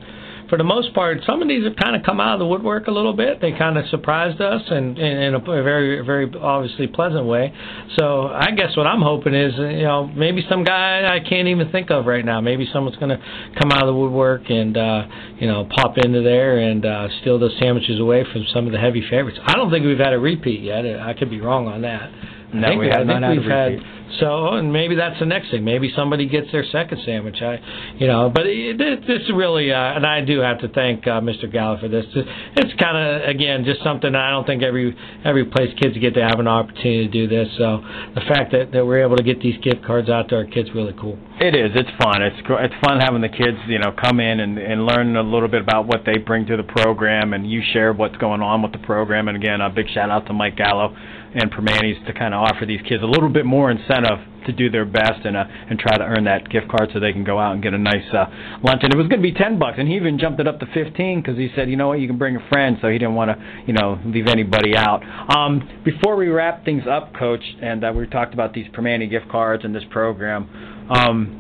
for 0.54 0.58
the 0.58 0.64
most 0.64 0.94
part, 0.94 1.18
some 1.26 1.42
of 1.42 1.48
these 1.48 1.64
have 1.64 1.76
kind 1.78 1.96
of 1.96 2.04
come 2.04 2.20
out 2.20 2.34
of 2.34 2.40
the 2.40 2.46
woodwork 2.46 2.86
a 2.86 2.92
little 2.92 3.14
bit. 3.14 3.42
They 3.42 3.54
kind 3.54 3.76
of 3.76 3.88
surprised 3.88 4.40
us, 4.40 4.62
and 4.68 5.00
in 5.00 5.34
a 5.34 5.40
very, 5.40 6.06
very 6.06 6.32
obviously 6.40 6.86
pleasant 6.86 7.26
way. 7.26 7.52
So 7.98 8.28
I 8.28 8.52
guess 8.52 8.78
what 8.78 8.86
I'm 8.86 9.02
hoping 9.02 9.34
is, 9.34 9.54
you 9.58 9.82
know, 9.82 10.06
maybe 10.06 10.46
some 10.48 10.64
guy 10.64 11.10
I 11.12 11.28
can't 11.28 11.48
even 11.48 11.72
think 11.72 11.90
of 11.90 12.06
right 12.06 12.24
now. 12.24 12.40
Maybe 12.40 12.70
someone's 12.72 12.98
going 12.98 13.18
to 13.18 13.24
come 13.60 13.72
out 13.72 13.82
of 13.82 13.88
the 13.88 13.96
woodwork 13.96 14.44
and 14.52 14.78
uh, 14.78 15.08
you 15.40 15.48
know 15.48 15.68
pop 15.76 15.98
into 15.98 16.22
there 16.22 16.60
and 16.60 16.86
uh, 16.86 17.08
steal 17.22 17.40
those 17.40 17.58
sandwiches 17.60 18.00
away 18.00 18.24
from 18.32 18.46
some 18.54 18.68
of 18.68 18.74
the 18.74 18.80
heavy 18.80 19.02
favorites. 19.10 19.40
I 19.44 19.54
don't 19.54 19.72
think 19.72 19.88
we've 19.88 19.98
had 19.98 20.14
a 20.14 20.20
repeat 20.20 20.62
yet. 20.62 20.86
I 20.86 21.16
could 21.16 21.32
be 21.32 21.42
wrong 21.42 21.68
on 21.68 21.82
that. 21.82 22.12
No, 22.54 22.68
I 22.68 22.70
think 22.72 22.82
we 22.82 22.88
have 22.90 23.10
I 23.10 23.20
think 23.20 23.42
we've 23.42 23.52
had 23.52 23.80
so, 24.20 24.54
and 24.54 24.72
maybe 24.72 24.96
that's 24.96 25.20
the 25.20 25.26
next 25.26 25.50
thing. 25.50 25.64
Maybe 25.64 25.92
somebody 25.96 26.28
gets 26.28 26.52
their 26.52 26.66
second 26.72 27.00
sandwich. 27.06 27.42
I, 27.42 27.60
you 27.98 28.08
know, 28.08 28.30
but 28.30 28.46
it, 28.46 28.80
it, 28.80 29.00
it's 29.08 29.32
really, 29.34 29.72
uh, 29.72 29.96
and 29.96 30.06
I 30.06 30.22
do 30.22 30.40
have 30.40 30.60
to 30.60 30.68
thank 30.68 31.08
uh, 31.08 31.22
Mr. 31.22 31.52
Gallo 31.52 31.80
for 31.80 31.88
this. 31.88 32.06
It's 32.14 32.80
kind 32.80 32.98
of 32.98 33.28
again 33.30 33.66
just 33.66 33.84
something 33.84 34.14
I 34.14 34.30
don't 34.30 34.46
think 34.46 34.62
every 34.62 34.96
every 35.26 35.46
place 35.46 35.70
kids 35.82 35.98
get 35.98 36.14
to 36.16 36.22
have 36.22 36.40
an 36.40 36.48
opportunity 36.48 37.08
to 37.08 37.12
do 37.12 37.28
this. 37.28 37.48
So 37.58 37.82
the 38.14 38.22
fact 38.28 38.52
that 38.52 38.72
that 38.74 38.86
we're 38.86 39.04
able 39.04 39.18
to 39.18 39.24
get 39.24 39.42
these 39.42 39.58
gift 39.64 39.84
cards 39.86 40.10
out 40.10 40.30
to 40.30 40.36
our 40.36 40.46
kids 40.46 40.70
really 40.76 40.94
cool. 41.00 41.18
It 41.40 41.56
is. 41.56 41.72
It's 41.74 41.90
fun. 42.02 42.22
It's 42.22 42.38
it's 42.40 42.76
fun 42.86 43.00
having 43.00 43.22
the 43.22 43.30
kids, 43.30 43.58
you 43.68 43.80
know, 43.80 43.92
come 43.92 44.20
in 44.20 44.40
and 44.42 44.58
and 44.60 44.86
learn 44.86 45.16
a 45.16 45.24
little 45.24 45.50
bit 45.50 45.62
about 45.62 45.88
what 45.88 46.04
they 46.06 46.18
bring 46.18 46.46
to 46.48 46.58
the 46.58 46.64
program, 46.64 47.34
and 47.34 47.50
you 47.50 47.62
share 47.74 47.94
what's 47.94 48.18
going 48.18 48.42
on 48.42 48.62
with 48.62 48.74
the 48.74 48.86
program. 48.86 49.28
And 49.28 49.38
again, 49.38 49.62
a 49.62 49.70
big 49.70 49.88
shout 49.94 50.12
out 50.12 50.28
to 50.28 50.34
Mike 50.34 50.58
Gallo 50.58 50.96
and 51.36 51.52
Primanti's 51.52 52.06
to 52.08 52.14
kind 52.14 52.34
of 52.34 52.42
offer 52.42 52.66
these 52.66 52.82
kids 52.82 53.02
a 53.04 53.08
little 53.08 53.30
bit 53.30 53.46
more 53.46 53.72
incentive 53.72 54.20
to 54.46 54.52
do 54.52 54.70
their 54.70 54.86
best 54.86 55.26
and 55.26 55.38
uh, 55.38 55.46
and 55.70 55.80
try 55.80 55.98
to 55.98 56.04
earn 56.04 56.26
that 56.26 56.50
gift 56.50 56.68
card 56.70 56.90
so 56.94 57.00
they 57.00 57.14
can 57.14 57.24
go 57.24 57.40
out 57.40 57.54
and 57.54 57.64
get 57.64 57.74
a 57.74 57.78
nice 57.78 58.08
uh, 58.14 58.26
lunch. 58.62 58.82
And 58.84 58.94
it 58.94 58.98
was 58.98 59.08
going 59.08 59.22
to 59.22 59.28
be 59.28 59.34
ten 59.34 59.58
bucks, 59.58 59.78
and 59.80 59.88
he 59.88 59.96
even 59.96 60.20
jumped 60.20 60.40
it 60.40 60.48
up 60.48 60.60
to 60.60 60.66
fifteen 60.74 61.22
because 61.22 61.38
he 61.38 61.50
said, 61.56 61.70
you 61.70 61.78
know 61.78 61.88
what, 61.88 62.00
you 62.00 62.08
can 62.08 62.18
bring 62.18 62.36
a 62.36 62.48
friend, 62.50 62.78
so 62.82 62.90
he 62.90 62.98
didn't 62.98 63.16
want 63.16 63.32
to, 63.32 63.64
you 63.66 63.74
know, 63.74 64.00
leave 64.06 64.28
anybody 64.28 64.76
out. 64.76 65.02
Um, 65.36 65.82
before 65.84 66.16
we 66.16 66.28
wrap 66.28 66.66
things 66.66 66.84
up, 66.90 67.14
Coach, 67.16 67.44
and 67.62 67.84
uh, 67.84 67.94
we 67.96 68.06
talked 68.08 68.34
about 68.34 68.54
these 68.54 68.68
Primanti 68.68 69.10
gift 69.10 69.30
cards 69.30 69.64
and 69.64 69.74
this 69.74 69.86
program. 69.90 70.50
Um, 70.90 71.40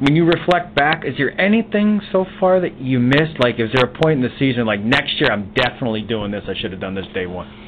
when 0.00 0.16
you 0.16 0.24
reflect 0.24 0.74
back, 0.74 1.04
is 1.04 1.14
there 1.18 1.38
anything 1.38 2.00
so 2.10 2.24
far 2.40 2.58
that 2.60 2.80
you 2.80 2.98
missed? 2.98 3.38
Like, 3.38 3.60
is 3.60 3.68
there 3.74 3.84
a 3.84 4.02
point 4.02 4.16
in 4.16 4.22
the 4.22 4.34
season, 4.38 4.64
like 4.64 4.80
next 4.80 5.20
year, 5.20 5.30
I'm 5.30 5.52
definitely 5.52 6.00
doing 6.00 6.30
this. 6.30 6.44
I 6.48 6.54
should 6.58 6.72
have 6.72 6.80
done 6.80 6.94
this 6.94 7.04
day 7.12 7.26
one. 7.26 7.59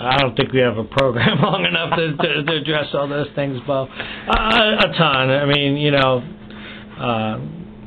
I 0.00 0.16
don't 0.18 0.36
think 0.36 0.52
we 0.52 0.60
have 0.60 0.78
a 0.78 0.84
program 0.84 1.38
long 1.42 1.64
enough 1.64 1.96
to, 1.96 2.16
to, 2.16 2.42
to 2.44 2.52
address 2.56 2.86
all 2.94 3.08
those 3.08 3.28
things, 3.34 3.58
Bo. 3.66 3.84
Uh, 3.84 4.76
a 4.78 4.94
ton. 4.96 5.30
I 5.30 5.44
mean, 5.44 5.76
you 5.76 5.90
know, 5.90 6.22
uh, 6.98 7.40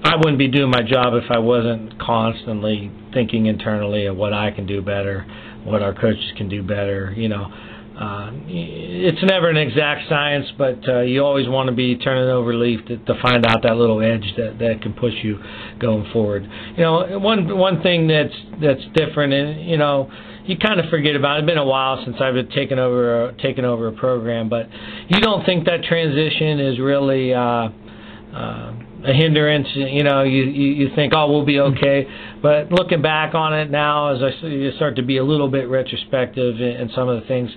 I 0.04 0.15
wouldn't 0.17 0.38
be 0.38 0.50
doing 0.50 0.71
my 0.71 0.82
job 0.82 1.13
if 1.13 1.30
I 1.32 1.39
wasn't 1.39 2.00
constantly 2.00 2.91
thinking 3.13 3.45
internally 3.45 4.08
of 4.08 4.17
what 4.17 4.34
I 4.34 4.52
can 4.52 4.65
do 4.65 4.82
better, 4.82 5.26
what 5.63 5.82
our 5.82 5.93
coaches 5.93 6.32
can 6.38 6.50
do 6.50 6.63
better. 6.63 7.13
You 7.15 7.30
know, 7.30 7.45
uh, 7.45 8.32
it's 8.47 9.24
never 9.24 9.50
an 9.50 9.58
exact 9.58 10.10
science, 10.10 10.47
but 10.58 10.80
uh, 10.89 11.02
you 11.02 11.24
always 11.24 11.47
want 11.47 11.69
to 11.69 11.76
be 11.76 11.95
turning 11.97 12.30
over 12.30 12.56
leaf 12.56 12.84
to, 12.88 12.97
to 12.97 13.21
find 13.21 13.45
out 13.45 13.62
that 13.63 13.78
little 13.78 14.02
edge 14.02 14.34
that 14.38 14.58
that 14.60 14.82
can 14.82 14.93
push 14.93 15.13
you 15.24 15.39
going 15.80 16.10
forward. 16.12 16.50
You 16.76 16.84
know, 16.84 17.19
one 17.19 17.58
one 17.58 17.82
thing 17.84 18.08
that's 18.08 18.34
that's 18.60 18.82
different, 18.95 19.34
and 19.34 19.69
you 19.69 19.78
know 19.78 20.12
you 20.45 20.58
kind 20.58 20.80
of 20.80 20.89
forget 20.89 21.15
about 21.15 21.38
it. 21.38 21.43
It's 21.43 21.49
been 21.49 21.58
a 21.58 21.65
while 21.65 22.01
since 22.04 22.17
I've 22.19 22.49
taken 22.49 22.80
over 22.80 23.34
taken 23.41 23.65
over 23.65 23.88
a 23.88 23.91
program, 23.91 24.49
but 24.49 24.67
you 25.08 25.19
don't 25.19 25.45
think 25.45 25.65
that 25.65 25.84
transition 25.84 26.60
is 26.60 26.80
really 26.80 27.34
uh, 27.34 27.41
uh, 27.41 28.73
a 29.06 29.13
hindrance. 29.13 29.67
You 29.73 30.04
know, 30.04 30.23
you, 30.23 30.43
you 30.43 30.89
think, 30.95 31.13
oh, 31.15 31.32
we'll 31.32 31.45
be 31.45 31.60
okay. 31.60 32.08
But 32.41 32.71
looking 32.71 33.01
back 33.01 33.36
on 33.36 33.54
it 33.54 33.69
now, 33.69 34.15
as 34.15 34.21
I 34.21 34.45
you 34.47 34.71
start 34.75 34.95
to 34.95 35.04
be 35.04 35.17
a 35.17 35.23
little 35.23 35.49
bit 35.49 35.69
retrospective 35.69 36.56
in, 36.56 36.82
in 36.82 36.89
some 36.95 37.08
of 37.08 37.21
the 37.21 37.27
things, 37.27 37.51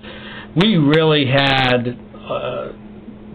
we 0.57 0.77
really 0.77 1.27
had 1.27 1.99
uh, 2.17 2.73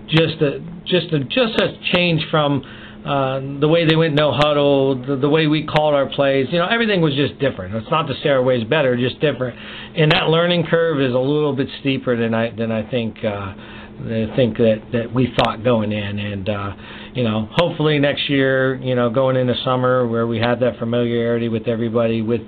just 0.08 0.42
a 0.42 0.60
just 0.86 1.14
a 1.14 1.24
just 1.24 1.60
a 1.60 1.80
change 1.94 2.22
from 2.30 2.64
uh, 3.06 3.40
the 3.60 3.68
way 3.68 3.86
they 3.88 3.96
went 3.96 4.14
no 4.14 4.34
huddle, 4.34 5.02
the, 5.06 5.16
the 5.16 5.30
way 5.30 5.48
we 5.48 5.66
called 5.66 5.94
our 5.94 6.10
plays. 6.10 6.48
You 6.52 6.60
know, 6.60 6.68
everything 6.68 7.02
was 7.02 7.16
just 7.16 7.40
different. 7.40 7.74
It's 7.76 7.90
not 7.90 8.08
to 8.08 8.14
say 8.22 8.30
our 8.30 8.44
ways 8.44 8.64
better, 8.66 8.98
just 8.98 9.20
different. 9.22 9.58
And 9.96 10.12
that 10.12 10.28
learning 10.28 10.66
curve 10.70 11.00
is 11.00 11.14
a 11.14 11.20
little 11.20 11.56
bit 11.56 11.68
steeper 11.80 12.18
than 12.18 12.34
I 12.34 12.50
than 12.52 12.72
I 12.72 12.90
think. 12.90 13.24
Uh, 13.24 13.54
than 14.00 14.30
I 14.32 14.36
think 14.36 14.58
that 14.58 14.82
that 14.94 15.14
we 15.14 15.34
thought 15.38 15.64
going 15.64 15.92
in, 15.92 16.20
and 16.20 16.50
uh, 16.50 16.74
you 17.14 17.24
know, 17.24 17.50
hopefully 17.52 18.00
next 18.00 18.30
year, 18.30 18.76
you 18.76 18.96
know, 18.96 19.10
going 19.10 19.36
into 19.36 19.54
summer 19.64 20.08
where 20.08 20.26
we 20.28 20.40
have 20.40 20.60
that 20.62 20.78
familiarity 20.80 21.50
with 21.50 21.68
everybody, 21.68 22.22
with 22.22 22.42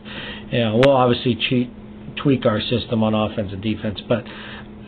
you 0.52 0.60
know, 0.60 0.82
we'll 0.84 0.96
obviously 0.96 1.36
cheat, 1.50 1.70
tweak 2.16 2.46
our 2.46 2.62
system 2.62 3.04
on 3.04 3.14
offense 3.14 3.52
and 3.52 3.62
defense, 3.62 4.00
but 4.08 4.24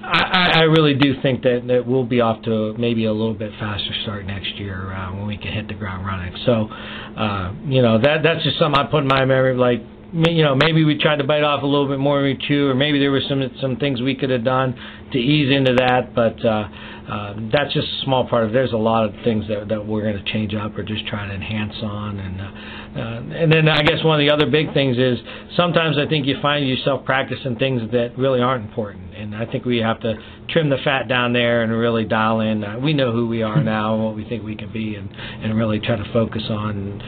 I, 0.04 0.52
I 0.56 0.62
really 0.64 0.96
do 0.96 1.22
think 1.22 1.44
that, 1.44 1.64
that 1.68 1.88
we'll 1.88 2.04
be 2.04 2.20
off 2.20 2.44
to 2.44 2.74
maybe 2.78 3.06
a 3.06 3.14
little 3.14 3.34
bit 3.34 3.52
faster 3.58 3.92
start 4.04 4.26
next 4.26 4.56
year 4.56 4.92
uh, 4.92 5.14
when 5.16 5.28
we 5.28 5.38
can 5.38 5.54
hit 5.54 5.70
the 5.70 5.76
ground 5.76 6.06
running. 6.06 6.36
So, 6.46 6.68
uh, 6.68 7.54
you 7.66 7.82
know, 7.82 8.00
that 8.02 8.18
that's 8.22 8.44
just 8.44 8.60
something 8.60 8.80
I 8.80 8.92
put 8.92 9.04
in 9.04 9.08
my 9.08 9.24
memory. 9.24 9.56
Like, 9.56 9.80
you 10.12 10.44
know, 10.44 10.56
maybe 10.56 10.84
we 10.84 10.98
tried 10.98 11.18
to 11.18 11.24
bite 11.24 11.44
off 11.44 11.64
a 11.64 11.66
little 11.66 11.88
bit 11.88 12.00
more 12.00 12.22
than 12.22 12.38
we 12.38 12.48
chew, 12.48 12.70
or 12.70 12.76
maybe 12.76 13.00
there 13.00 13.12
were 13.12 13.22
some 13.28 13.50
some 13.62 13.78
things 13.78 14.02
we 14.02 14.14
could 14.14 14.30
have 14.30 14.44
done 14.44 14.76
to 15.14 15.18
ease 15.18 15.56
into 15.56 15.74
that. 15.76 16.14
But 16.14 16.44
uh, 16.46 16.68
uh, 17.10 17.34
that's 17.52 17.74
just 17.74 17.88
a 17.88 18.04
small 18.04 18.28
part 18.28 18.44
of. 18.44 18.50
it. 18.52 18.54
There's 18.54 18.74
a 18.74 18.78
lot 18.78 19.06
of 19.06 19.16
things 19.24 19.48
that 19.48 19.70
that 19.70 19.86
we're 19.86 20.04
going 20.04 20.24
to 20.24 20.32
change 20.32 20.54
up 20.54 20.78
or 20.78 20.84
just 20.84 21.08
try 21.08 21.26
to 21.26 21.34
enhance 21.34 21.76
on, 21.82 22.20
and 22.20 22.42
uh, 22.42 23.13
and 23.44 23.52
then 23.52 23.68
I 23.68 23.84
guess 23.84 24.04
one 24.04 24.20
of 24.20 24.26
the 24.26 24.34
other 24.34 24.50
big 24.50 24.74
things 24.74 24.98
is 24.98 25.20
sometimes 25.58 25.98
I 25.98 26.08
think 26.08 26.26
you 26.26 26.38
find 26.42 26.68
yourself 26.68 27.04
practicing 27.04 27.58
things 27.58 27.82
that 27.92 28.18
really 28.18 28.40
aren't 28.40 28.66
important, 28.66 29.14
and 29.14 29.36
I 29.36 29.46
think 29.46 29.66
we 29.66 29.80
have 29.80 30.00
to 30.02 30.16
trim 30.48 30.70
the 30.70 30.78
fat 30.84 31.10
down 31.10 31.34
there 31.34 31.64
and 31.64 31.72
really 31.74 32.06
dial 32.06 32.40
in. 32.40 32.64
Uh, 32.64 32.80
we 32.80 32.94
know 32.94 33.12
who 33.12 33.28
we 33.28 33.44
are 33.44 33.62
now 33.62 33.96
and 33.96 34.04
what 34.06 34.16
we 34.16 34.24
think 34.24 34.44
we 34.44 34.56
can 34.56 34.72
be, 34.72 34.96
and 34.96 35.10
and 35.12 35.58
really 35.58 35.80
try 35.80 35.98
to 35.98 36.14
focus 36.14 36.44
on, 36.50 37.02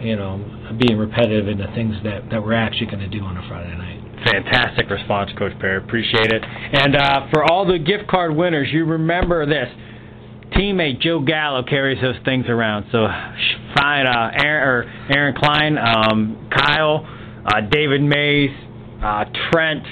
you 0.00 0.14
know, 0.14 0.38
being 0.78 0.96
repetitive 0.96 1.48
in 1.48 1.58
the 1.58 1.66
things 1.74 1.96
that 2.04 2.30
that 2.30 2.40
we're 2.40 2.54
actually 2.54 2.86
going 2.86 3.00
to 3.00 3.08
do 3.08 3.24
on 3.24 3.36
a 3.36 3.48
Friday 3.48 3.76
night. 3.76 4.00
Fantastic 4.30 4.88
response, 4.90 5.30
Coach 5.36 5.58
Parry. 5.58 5.78
Appreciate 5.78 6.30
it. 6.30 6.44
And 6.44 6.94
uh, 6.94 7.26
for 7.32 7.42
all 7.50 7.66
the 7.66 7.78
gift 7.78 8.06
card 8.06 8.36
winners, 8.36 8.68
you 8.70 8.84
remember 8.84 9.46
this. 9.46 9.68
Teammate 10.52 11.00
Joe 11.00 11.20
Gallo 11.20 11.62
carries 11.62 12.00
those 12.00 12.16
things 12.24 12.46
around. 12.48 12.86
So 12.92 13.06
find 13.76 14.08
uh, 14.08 14.30
Aaron, 14.42 14.68
or 14.68 15.14
Aaron 15.16 15.34
Klein, 15.36 15.78
um, 15.78 16.48
Kyle, 16.50 17.06
uh, 17.46 17.60
David 17.70 18.02
Mays, 18.02 18.50
uh, 19.02 19.24
Trent, 19.50 19.84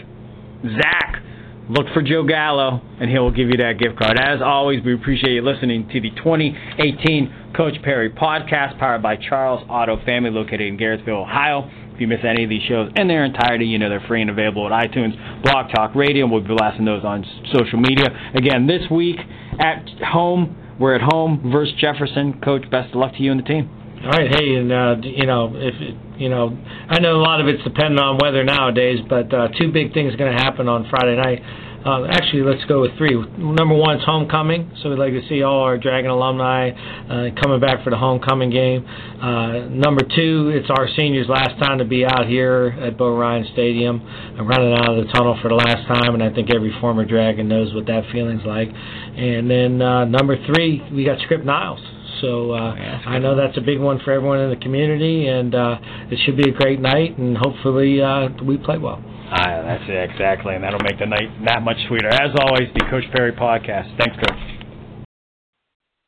Zach. 0.63 1.23
Look 1.71 1.87
for 1.93 2.01
Joe 2.01 2.25
Gallo, 2.25 2.81
and 2.99 3.11
he 3.11 3.19
will 3.19 3.31
give 3.31 3.49
you 3.49 3.59
that 3.59 3.75
gift 3.79 3.99
card. 3.99 4.19
As 4.19 4.41
always, 4.43 4.83
we 4.83 4.95
appreciate 4.95 5.35
you 5.35 5.43
listening 5.43 5.87
to 5.93 6.01
the 6.01 6.11
2018 6.17 7.53
Coach 7.55 7.75
Parry 7.83 8.11
podcast, 8.11 8.79
powered 8.79 9.03
by 9.03 9.17
Charles 9.17 9.63
Auto 9.69 10.03
Family, 10.05 10.31
located 10.31 10.63
in 10.63 10.79
Garrettsville, 10.79 11.23
Ohio. 11.23 11.71
If 11.93 12.01
you 12.01 12.07
miss 12.07 12.21
any 12.25 12.45
of 12.45 12.49
these 12.49 12.63
shows 12.63 12.91
in 12.97 13.09
their 13.09 13.25
entirety, 13.25 13.67
you 13.67 13.79
know 13.79 13.91
they're 13.91 14.05
free 14.09 14.23
and 14.23 14.31
available 14.31 14.73
at 14.73 14.89
iTunes, 14.89 15.43
Blog 15.43 15.71
Talk 15.75 15.95
Radio. 15.95 16.27
We'll 16.27 16.41
be 16.41 16.55
blasting 16.55 16.87
those 16.87 17.05
on 17.05 17.25
social 17.53 17.79
media. 17.79 18.07
Again, 18.35 18.67
this 18.67 18.89
week 18.91 19.17
at 19.59 19.89
home, 20.13 20.57
we're 20.79 20.95
at 20.95 21.03
home 21.03 21.51
versus 21.53 21.75
Jefferson. 21.79 22.41
Coach, 22.41 22.71
best 22.71 22.91
of 22.91 22.97
luck 22.97 23.13
to 23.15 23.23
you 23.23 23.33
and 23.33 23.41
the 23.41 23.45
team. 23.45 23.71
All 24.05 24.11
right, 24.11 24.31
hey, 24.31 24.55
and 24.55 24.73
uh, 24.73 24.97
you 25.03 25.27
know, 25.27 25.53
if 25.55 25.75
you 26.19 26.29
know, 26.29 26.57
I 26.89 27.01
know 27.01 27.17
a 27.17 27.23
lot 27.23 27.41
of 27.41 27.49
it's 27.49 27.63
dependent 27.65 27.99
on 27.99 28.19
weather 28.19 28.45
nowadays, 28.45 29.01
but 29.09 29.33
uh, 29.35 29.49
two 29.59 29.73
big 29.73 29.93
things 29.93 30.15
are 30.15 30.17
going 30.17 30.37
to 30.37 30.43
happen 30.43 30.69
on 30.69 30.89
Friday 30.89 31.17
night. 31.17 31.43
Uh, 31.89 32.05
actually, 32.11 32.43
let's 32.43 32.63
go 32.67 32.83
with 32.83 32.93
three. 32.99 33.17
Number 33.39 33.75
one 33.75 33.97
is 33.97 34.05
homecoming, 34.05 34.71
so 34.83 34.91
we'd 34.91 34.99
like 34.99 35.15
to 35.15 35.27
see 35.27 35.43
all 35.43 35.63
our 35.63 35.79
Dragon 35.79 36.11
alumni 36.11 36.69
uh, 36.69 37.31
coming 37.41 37.61
back 37.61 37.83
for 37.83 37.89
the 37.89 37.97
homecoming 37.97 38.51
game. 38.51 38.85
Uh, 38.85 39.73
number 39.73 40.03
two, 40.05 40.53
it's 40.53 40.69
our 40.69 40.87
seniors' 40.99 41.29
last 41.31 41.59
time 41.59 41.79
to 41.79 41.87
be 41.87 42.05
out 42.05 42.27
here 42.27 42.77
at 42.83 42.99
Bo 42.99 43.17
Rein 43.17 43.47
Stadium. 43.55 44.03
I'm 44.05 44.47
running 44.47 44.75
out 44.75 44.99
of 44.99 45.07
the 45.07 45.11
tunnel 45.15 45.39
for 45.41 45.49
the 45.49 45.55
last 45.55 45.89
time, 45.89 46.13
and 46.13 46.23
I 46.23 46.29
think 46.29 46.51
every 46.55 46.77
former 46.79 47.07
Dragon 47.07 47.49
knows 47.49 47.73
what 47.73 47.87
that 47.87 48.05
feeling's 48.13 48.45
like. 48.45 48.69
And 48.69 49.51
then 49.51 49.81
uh, 49.81 50.05
number 50.05 50.37
three, 50.45 50.83
we 50.93 51.07
got 51.07 51.19
Script 51.21 51.47
Niles. 51.47 51.81
So 52.21 52.53
uh, 52.53 52.75
yeah, 52.75 53.01
I 53.07 53.19
know 53.19 53.35
that's 53.35 53.57
a 53.57 53.63
big 53.63 53.81
one 53.81 53.99
for 54.05 54.13
everyone 54.13 54.41
in 54.41 54.51
the 54.51 54.61
community, 54.61 55.27
and 55.29 55.55
uh, 55.55 55.79
it 56.11 56.19
should 56.27 56.37
be 56.37 56.51
a 56.51 56.53
great 56.53 56.81
night, 56.81 57.17
and 57.17 57.35
hopefully 57.39 58.03
uh, 58.03 58.29
we 58.45 58.59
play 58.59 58.77
well. 58.77 59.03
Ah, 59.31 59.63
that's 59.63 59.85
it, 59.89 60.11
exactly, 60.11 60.55
and 60.55 60.65
that'll 60.65 60.81
make 60.81 60.99
the 60.99 61.07
night 61.07 61.29
that 61.47 61.63
much 61.63 61.77
sweeter. 61.87 62.09
As 62.09 62.31
always, 62.41 62.69
the 62.75 62.85
Coach 62.89 63.05
Parry 63.13 63.33
podcast. 63.33 63.95
Thanks, 63.99 64.17
Coach. 64.17 65.05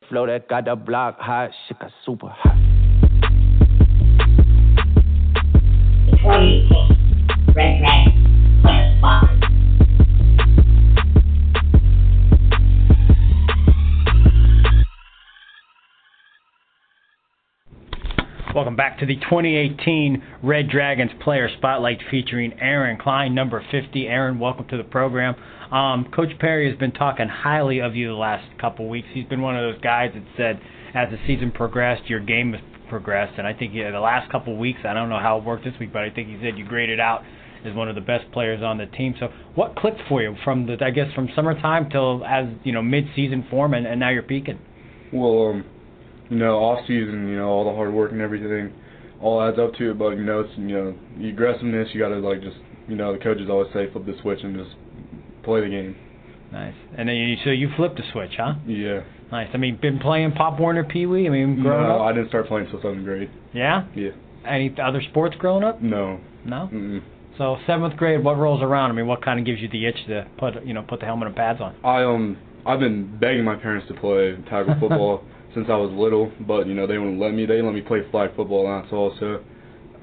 Flow 0.09 0.27
that 0.27 0.49
got 0.49 0.65
the 0.65 0.75
block 0.75 1.21
hot, 1.21 1.51
shit 1.69 1.79
got 1.79 1.91
super 2.05 2.29
hot. 2.29 2.57
Back 18.91 18.99
to 18.99 19.07
the 19.07 19.15
2018 19.15 20.21
Red 20.43 20.69
Dragons 20.69 21.13
Player 21.23 21.49
Spotlight 21.59 22.01
featuring 22.11 22.59
Aaron 22.59 22.99
Klein, 22.99 23.37
number 23.37 23.65
50. 23.71 24.09
Aaron, 24.09 24.41
welcome 24.41 24.67
to 24.67 24.77
the 24.77 24.83
program. 24.83 25.37
Um, 25.71 26.11
Coach 26.13 26.37
Parry 26.41 26.69
has 26.69 26.77
been 26.77 26.91
talking 26.91 27.29
highly 27.29 27.79
of 27.79 27.95
you 27.95 28.09
the 28.09 28.15
last 28.15 28.45
couple 28.61 28.89
weeks. 28.89 29.07
He's 29.13 29.27
been 29.27 29.43
one 29.43 29.57
of 29.57 29.63
those 29.63 29.81
guys 29.81 30.11
that 30.15 30.25
said, 30.37 30.61
as 30.93 31.09
the 31.09 31.19
season 31.25 31.53
progressed, 31.53 32.11
your 32.11 32.19
game 32.19 32.53
has 32.53 32.63
progressed. 32.89 33.35
And 33.39 33.47
I 33.47 33.53
think 33.53 33.73
yeah, 33.75 33.93
the 33.93 34.01
last 34.01 34.29
couple 34.33 34.57
weeks, 34.57 34.81
I 34.85 34.93
don't 34.93 35.09
know 35.09 35.21
how 35.21 35.39
it 35.39 35.45
worked 35.45 35.63
this 35.63 35.75
week, 35.79 35.93
but 35.93 36.03
I 36.03 36.11
think 36.11 36.27
he 36.27 36.37
said 36.43 36.59
you 36.59 36.67
graded 36.67 36.99
out 36.99 37.23
as 37.65 37.73
one 37.77 37.89
of 37.89 37.95
the 37.95 38.01
best 38.01 38.25
players 38.33 38.61
on 38.61 38.77
the 38.77 38.87
team. 38.87 39.15
So, 39.21 39.29
what 39.55 39.77
clicked 39.77 40.01
for 40.09 40.21
you 40.21 40.35
from 40.43 40.67
the, 40.67 40.85
I 40.85 40.91
guess, 40.91 41.15
from 41.15 41.29
summertime 41.37 41.91
till 41.91 42.25
as 42.25 42.47
you 42.65 42.73
know 42.73 42.83
mid-season 42.83 43.47
form, 43.51 43.73
and, 43.75 43.87
and 43.87 44.01
now 44.01 44.11
you're 44.11 44.25
peaking? 44.25 44.59
Well, 45.13 45.51
um, 45.51 45.65
you 46.29 46.39
know, 46.39 46.59
off 46.59 46.81
season, 46.89 47.29
you 47.29 47.37
know, 47.37 47.49
all 47.49 47.65
the 47.65 47.75
hard 47.77 47.93
work 47.93 48.11
and 48.11 48.21
everything, 48.21 48.73
all 49.21 49.43
adds 49.43 49.59
up 49.59 49.75
to 49.75 49.91
it. 49.91 49.99
But 49.99 50.11
you 50.11 50.25
know, 50.25 50.41
it's 50.41 50.53
you 50.57 50.69
know, 50.69 50.95
the 51.19 51.29
aggressiveness. 51.29 51.89
You 51.93 52.01
got 52.01 52.09
to 52.09 52.19
like 52.19 52.43
just, 52.43 52.57
you 52.89 52.97
know, 52.97 53.13
the 53.13 53.19
coaches 53.19 53.49
always 53.51 53.73
say 53.73 53.91
flip 53.93 54.07
the 54.07 54.17
switch 54.23 54.41
and 54.43 54.57
just 54.57 54.75
play 55.43 55.61
the 55.61 55.69
game. 55.69 55.97
Nice. 56.53 56.75
And 56.97 57.09
then 57.09 57.17
you 57.17 57.37
so 57.45 57.51
you 57.51 57.69
flipped 57.77 57.97
the 57.97 58.03
switch, 58.13 58.33
huh? 58.37 58.55
Yeah. 58.67 59.03
Nice. 59.31 59.49
I 59.55 59.57
mean, 59.59 59.79
been 59.81 60.01
playing 60.01 60.33
Pop 60.33 60.59
Warner 60.59 60.85
Pee 60.85 61.07
Wee. 61.07 61.27
I 61.27 61.31
mean, 61.31 61.63
growing 61.63 61.87
no, 61.87 61.97
up. 61.97 62.01
I 62.03 62.13
didn't 62.13 62.29
start 62.29 62.49
playing 62.49 62.67
until 62.67 62.83
seventh 62.83 63.05
grade. 63.05 63.31
Yeah. 63.53 63.87
Yeah. 63.95 64.11
Any 64.45 64.75
other 64.83 65.03
sports 65.11 65.37
growing 65.39 65.63
up? 65.63 65.81
No. 65.81 66.19
No. 66.45 66.69
Mm-mm. 66.73 67.03
So 67.39 67.57
seventh 67.67 67.97
grade, 67.97 68.25
what 68.25 68.37
rolls 68.37 68.63
around? 68.63 68.91
I 68.91 68.95
mean, 68.95 69.07
what 69.07 69.25
kind 69.25 69.39
of 69.39 69.47
gives 69.47 69.61
you 69.61 69.69
the 69.69 69.87
itch 69.87 69.97
to 70.09 70.27
put 70.39 70.65
you 70.65 70.75
know 70.75 70.83
put 70.83 71.01
the 71.01 71.07
helmet 71.07 71.29
and 71.29 71.37
pads 71.37 71.61
on? 71.61 71.77
I 71.85 72.03
um 72.03 72.37
I've 72.67 72.81
been 72.81 73.19
begging 73.19 73.45
my 73.45 73.57
parents 73.57 73.87
to 73.89 73.95
play 73.95 74.37
tackle 74.49 74.75
football 74.81 75.25
since 75.55 75.67
I 75.69 75.77
was 75.77 75.91
little, 75.93 76.31
but 76.47 76.67
you 76.67 76.75
know 76.75 76.87
they 76.87 76.99
wouldn't 76.99 77.21
let 77.21 77.33
me. 77.33 77.47
They 77.47 77.63
let 77.63 77.75
me 77.75 77.81
play 77.81 78.01
flag 78.11 78.35
football, 78.37 78.71
and 78.71 78.85
that's 78.85 78.93
all. 78.93 79.15
So 79.19 79.43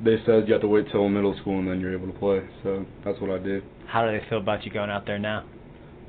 they 0.03 0.17
said 0.25 0.47
you 0.47 0.53
have 0.53 0.61
to 0.61 0.67
wait 0.67 0.85
till 0.91 1.07
middle 1.09 1.35
school 1.41 1.59
and 1.59 1.67
then 1.67 1.79
you're 1.79 1.93
able 1.93 2.07
to 2.07 2.19
play. 2.19 2.41
So 2.63 2.85
that's 3.03 3.19
what 3.19 3.31
I 3.31 3.39
did. 3.39 3.63
How 3.87 4.05
do 4.05 4.11
they 4.17 4.27
feel 4.29 4.39
about 4.39 4.63
you 4.65 4.71
going 4.71 4.89
out 4.89 5.05
there 5.05 5.19
now? 5.19 5.45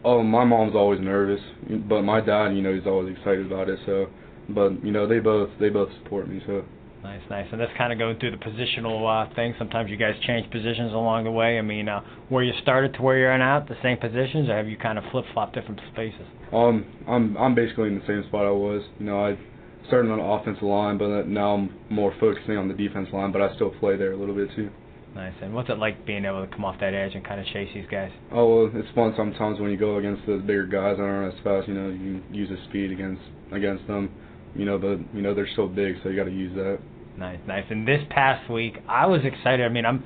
Oh, 0.05 0.23
my 0.23 0.45
mom's 0.45 0.75
always 0.75 1.01
nervous, 1.01 1.41
but 1.89 2.03
my 2.03 2.21
dad, 2.21 2.55
you 2.55 2.63
know, 2.63 2.73
he's 2.73 2.87
always 2.87 3.17
excited 3.17 3.47
about 3.47 3.69
it. 3.69 3.79
So, 3.85 4.07
but 4.49 4.85
you 4.85 4.93
know, 4.93 5.07
they 5.07 5.19
both 5.19 5.51
they 5.61 5.69
both 5.69 5.91
support 6.03 6.29
me. 6.29 6.41
So. 6.47 6.65
Nice, 7.03 7.23
nice. 7.31 7.47
And 7.53 7.61
that's 7.61 7.73
kind 7.79 7.93
of 7.93 7.99
going 7.99 8.19
through 8.19 8.33
the 8.33 8.37
positional 8.39 9.07
uh, 9.07 9.33
thing. 9.35 9.55
Sometimes 9.59 9.91
you 9.91 9.97
guys 9.97 10.15
change 10.27 10.51
positions 10.51 10.93
along 10.93 11.25
the 11.25 11.31
way. 11.31 11.59
I 11.59 11.63
mean, 11.63 11.89
uh, 11.89 12.01
where 12.29 12.43
you 12.43 12.53
started 12.63 12.95
to 12.95 13.03
where 13.03 13.17
you're 13.17 13.33
at 13.33 13.39
now, 13.39 13.61
the 13.61 13.81
same 13.83 13.99
positions, 13.99 14.49
or 14.49 14.57
have 14.57 14.69
you 14.69 14.77
kind 14.77 14.99
of 14.99 15.05
flip 15.13 15.25
flopped 15.33 15.55
different 15.55 15.81
spaces? 15.93 16.27
Um, 16.53 16.85
I'm 17.07 17.37
I'm 17.37 17.55
basically 17.55 17.89
in 17.89 18.01
the 18.01 18.07
same 18.07 18.25
spot 18.29 18.47
I 18.47 18.51
was. 18.51 18.83
You 18.99 19.07
know, 19.07 19.25
I 19.25 19.39
started 19.87 20.11
on 20.11 20.19
the 20.19 20.25
offensive 20.25 20.63
line, 20.65 20.99
but 20.99 21.29
now 21.29 21.55
I'm 21.55 21.75
more 21.89 22.13
focusing 22.19 22.57
on 22.57 22.69
the 22.69 22.75
defense 22.75 23.09
line. 23.13 23.31
But 23.31 23.43
I 23.43 23.55
still 23.55 23.71
play 23.79 23.97
there 23.97 24.13
a 24.13 24.17
little 24.17 24.35
bit 24.35 24.49
too. 24.57 24.71
Nice. 25.15 25.35
And 25.41 25.55
what's 25.55 25.71
it 25.71 25.79
like 25.79 26.05
being 26.05 26.25
able 26.25 26.47
to 26.47 26.53
come 26.53 26.65
off 26.65 26.79
that 26.81 26.95
edge 26.95 27.15
and 27.15 27.25
kind 27.25 27.41
of 27.41 27.47
chase 27.47 27.71
these 27.75 27.87
guys? 27.91 28.11
Oh, 28.33 28.67
well, 28.67 28.71
it's 28.75 28.89
fun 28.95 29.15
sometimes 29.17 29.59
when 29.59 29.71
you 29.71 29.77
go 29.77 29.97
against 29.97 30.27
the 30.27 30.37
bigger 30.37 30.67
guys 30.67 30.97
that 30.99 31.03
aren't 31.03 31.35
as 31.35 31.41
fast. 31.43 31.69
You 31.69 31.75
know, 31.75 31.89
you 31.89 32.23
use 32.31 32.49
the 32.49 32.59
speed 32.69 32.93
against 32.93 33.23
against 33.53 33.87
them. 33.87 34.11
You 34.55 34.65
know, 34.65 34.79
the 34.79 35.03
you 35.15 35.23
know 35.23 35.35
they're 35.35 35.49
so 35.57 35.67
big, 35.67 35.97
so 36.03 36.09
you 36.09 36.17
got 36.17 36.25
to 36.25 36.33
use 36.33 36.55
that. 36.57 36.79
Nice, 37.17 37.39
nice. 37.47 37.65
And 37.71 37.87
this 37.87 38.01
past 38.11 38.51
week, 38.51 38.79
I 38.89 39.07
was 39.07 39.21
excited. 39.25 39.65
I 39.65 39.69
mean, 39.69 39.85
I'm 39.85 40.05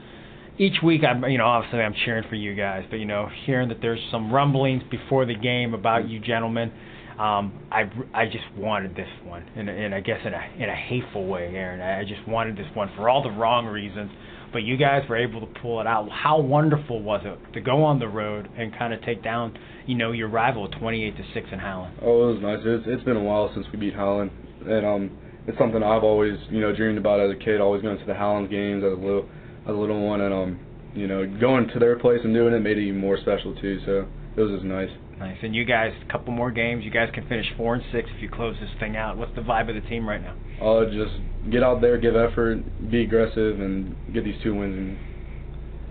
each 0.59 0.83
week. 0.83 1.02
I'm, 1.05 1.24
you 1.24 1.38
know, 1.38 1.46
obviously 1.46 1.81
I'm 1.81 1.94
cheering 2.05 2.24
for 2.28 2.37
you 2.37 2.55
guys, 2.55 2.85
but 2.90 2.96
you 2.96 3.05
know, 3.05 3.28
hearing 3.44 3.68
that 3.68 3.81
there's 3.81 4.00
some 4.11 4.33
rumblings 4.33 4.83
before 4.90 5.26
the 5.26 5.35
game 5.35 5.74
about 5.74 6.09
you 6.09 6.20
gentlemen, 6.20 6.72
um, 7.18 7.52
I 7.70 7.90
I 8.14 8.26
just 8.26 8.44
wanted 8.57 8.96
this 8.96 9.09
one, 9.24 9.44
and 9.55 9.68
and 9.68 9.94
I 9.94 10.00
guess 10.00 10.20
in 10.24 10.33
a 10.33 10.50
in 10.59 10.68
a 10.68 10.74
hateful 10.74 11.26
way, 11.26 11.52
Aaron. 11.55 11.81
I 11.81 12.05
just 12.05 12.26
wanted 12.26 12.57
this 12.57 12.66
one 12.74 12.90
for 12.96 13.09
all 13.09 13.22
the 13.22 13.31
wrong 13.31 13.66
reasons. 13.66 14.11
But 14.53 14.62
you 14.62 14.77
guys 14.77 15.03
were 15.09 15.17
able 15.17 15.41
to 15.41 15.61
pull 15.61 15.81
it 15.81 15.87
out. 15.87 16.09
How 16.11 16.41
wonderful 16.41 17.03
was 17.03 17.23
it 17.25 17.55
to 17.55 17.61
go 17.61 17.85
on 17.85 17.99
the 17.99 18.09
road 18.09 18.49
and 18.57 18.77
kind 18.77 18.93
of 18.93 19.03
take 19.03 19.23
down, 19.25 19.59
you 19.87 19.97
know, 19.97 20.12
your 20.12 20.29
rival 20.29 20.69
28 20.69 21.17
to 21.17 21.23
six 21.33 21.49
in 21.53 21.59
Howland? 21.59 21.99
Oh, 22.03 22.31
it 22.31 22.35
was 22.35 22.43
nice. 22.43 22.59
It's 22.65 22.85
it's 22.87 23.05
been 23.05 23.17
a 23.17 23.23
while 23.23 23.51
since 23.55 23.67
we 23.73 23.79
beat 23.79 23.95
Howland, 23.95 24.31
and 24.67 24.87
um 24.87 25.19
it's 25.47 25.59
something 25.59 25.83
I've 25.83 26.05
always, 26.05 26.38
you 26.51 26.61
know, 26.61 26.75
dreamed 26.75 26.99
about 26.99 27.21
as 27.21 27.31
a 27.31 27.38
kid, 27.45 27.61
always 27.61 27.83
going 27.83 27.99
to 27.99 28.05
the 28.05 28.15
Howland 28.15 28.51
games 28.51 28.85
as 28.85 28.93
a 28.93 29.01
little 29.01 29.29
as 29.67 29.71
a 29.71 29.79
little 29.79 30.01
one 30.07 30.21
and 30.21 30.33
um, 30.35 30.61
you 30.95 31.07
know, 31.07 31.27
going 31.41 31.69
to 31.69 31.79
their 31.79 31.99
place 31.99 32.21
and 32.23 32.35
doing 32.35 32.55
it 32.55 32.61
made 32.61 32.79
it 32.79 32.83
even 32.83 33.01
more 33.01 33.17
special 33.17 33.55
too, 33.57 33.81
so 33.87 34.07
it 34.37 34.41
was 34.41 34.53
just 34.53 34.65
nice. 34.65 34.91
Nice. 35.22 35.38
And 35.42 35.54
you 35.54 35.64
guys 35.64 35.92
a 36.06 36.11
couple 36.11 36.32
more 36.32 36.50
games, 36.50 36.85
you 36.85 36.90
guys 36.90 37.08
can 37.14 37.26
finish 37.28 37.46
four 37.56 37.74
and 37.74 37.85
six 37.92 38.11
if 38.14 38.20
you 38.20 38.28
close 38.28 38.56
this 38.61 38.70
thing 38.80 38.96
out. 38.96 39.16
What's 39.16 39.35
the 39.37 39.40
vibe 39.42 39.68
of 39.68 39.80
the 39.80 39.88
team 39.88 40.08
right 40.08 40.20
now? 40.20 40.35
Uh 40.61 40.85
just 40.87 41.14
get 41.50 41.62
out 41.62 41.80
there, 41.80 41.96
give 41.96 42.16
effort, 42.16 42.58
be 42.90 43.02
aggressive 43.02 43.61
and 43.61 43.94
get 44.12 44.24
these 44.24 44.35
two 44.42 44.54
wins 44.54 44.76
and 44.76 44.98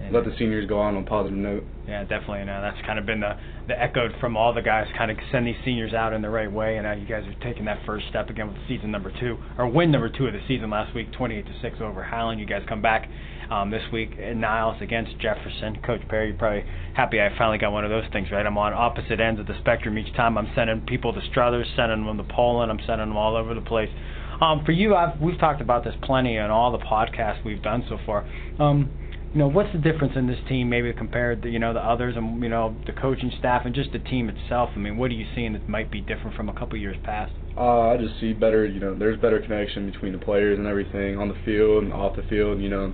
and 0.06 0.14
let 0.14 0.26
the 0.26 0.34
seniors 0.38 0.68
go 0.68 0.80
on 0.80 0.96
on 0.96 1.04
a 1.04 1.06
positive 1.06 1.38
note. 1.38 1.64
Yeah, 1.88 2.04
definitely. 2.04 2.42
And 2.42 2.50
uh, 2.50 2.62
that's 2.62 2.86
kind 2.86 3.00
of 3.00 3.06
been 3.06 3.20
the 3.20 3.38
the 3.68 3.80
echoed 3.80 4.12
from 4.20 4.36
all 4.36 4.54
the 4.54 4.62
guys, 4.62 4.88
kind 4.98 5.12
of 5.12 5.18
send 5.32 5.48
these 5.48 5.56
seniors 5.64 5.94
out 5.94 6.14
in 6.14 6.22
the 6.22 6.30
right 6.30 6.52
way. 6.52 6.78
And 6.78 6.86
now 6.86 6.94
you 6.94 7.06
guys 7.06 7.24
are 7.26 7.44
taking 7.44 7.66
that 7.66 7.86
first 7.86 8.08
step 8.10 8.30
again 8.30 8.48
with 8.48 8.58
season 8.68 8.92
number 8.92 9.12
two 9.20 9.38
or 9.58 9.68
win 9.68 9.92
number 9.92 10.10
two 10.10 10.28
of 10.28 10.34
the 10.34 10.42
season 10.48 10.70
last 10.70 10.94
week, 10.96 11.12
28 11.14 11.46
to 11.46 11.54
six 11.62 11.78
over 11.82 12.04
Howland. 12.04 12.40
You 12.40 12.46
guys 12.46 12.64
come 12.68 12.82
back 12.82 13.10
um, 13.52 13.70
this 13.70 13.84
week 13.92 14.12
in 14.18 14.40
Niles 14.40 14.82
against 14.82 15.18
Jefferson. 15.20 15.82
Coach 15.86 16.02
Parry, 16.08 16.30
you're 16.30 16.38
probably 16.38 16.64
happy 16.96 17.22
I 17.22 17.30
finally 17.38 17.58
got 17.58 17.72
one 17.72 17.84
of 17.84 17.92
those 17.92 18.06
things 18.12 18.30
right. 18.32 18.46
I'm 18.46 18.58
on 18.58 18.74
opposite 18.74 19.20
ends 19.20 19.40
of 19.40 19.48
the 19.48 19.58
spectrum 19.60 19.98
each 19.98 20.14
time. 20.16 20.38
I'm 20.38 20.52
sending 20.56 20.82
people 20.82 21.14
to 21.14 21.22
Struthers, 21.30 21.68
sending 21.76 22.06
them 22.06 22.18
to 22.18 22.24
Poland. 22.24 22.72
I'm 22.72 22.80
sending 22.88 23.10
them 23.10 23.18
all 23.18 23.36
over 23.36 23.54
the 23.54 23.62
place. 23.62 23.90
Um, 24.42 24.66
for 24.66 24.72
you, 24.72 24.96
I've, 24.96 25.20
we've 25.22 25.38
talked 25.38 25.62
about 25.62 25.84
this 25.84 25.94
plenty 26.02 26.40
on 26.40 26.50
all 26.50 26.72
the 26.72 26.84
podcasts 26.84 27.44
we've 27.46 27.62
done 27.62 27.86
so 27.88 28.00
far. 28.06 28.28
Um, 28.60 28.90
you 29.34 29.40
know, 29.40 29.48
what's 29.48 29.72
the 29.72 29.80
difference 29.80 30.14
in 30.18 30.28
this 30.28 30.40
team 30.50 30.70
maybe 30.70 30.92
compared 30.92 31.42
to, 31.44 31.50
you 31.50 31.60
know, 31.60 31.74
the 31.74 31.80
others 31.80 32.16
and, 32.18 32.44
you 32.44 32.50
know, 32.50 32.76
the 32.86 32.92
coaching 32.92 33.32
staff 33.40 33.62
and 33.66 33.74
just 33.74 33.92
the 33.94 34.00
team 34.00 34.30
itself? 34.30 34.70
I 34.76 34.80
mean, 34.80 34.98
what 34.98 35.10
are 35.10 35.14
you 35.14 35.26
seeing 35.36 35.54
that 35.54 35.70
might 35.70 35.90
be 35.90 36.02
different 36.02 36.36
from 36.36 36.50
a 36.50 36.54
couple 36.54 36.78
years 36.78 36.98
past? 37.04 37.32
Uh, 37.56 37.92
I 37.92 37.98
just 37.98 38.20
see 38.20 38.34
better, 38.34 38.66
you 38.66 38.82
know, 38.82 38.94
there's 38.94 39.20
better 39.22 39.40
connection 39.40 39.90
between 39.90 40.12
the 40.12 40.18
players 40.18 40.60
and 40.60 40.68
everything 40.68 41.18
on 41.18 41.30
the 41.30 41.38
field 41.46 41.84
and 41.86 41.94
off 41.94 42.18
the 42.18 42.24
field, 42.24 42.62
you 42.62 42.70
know. 42.70 42.94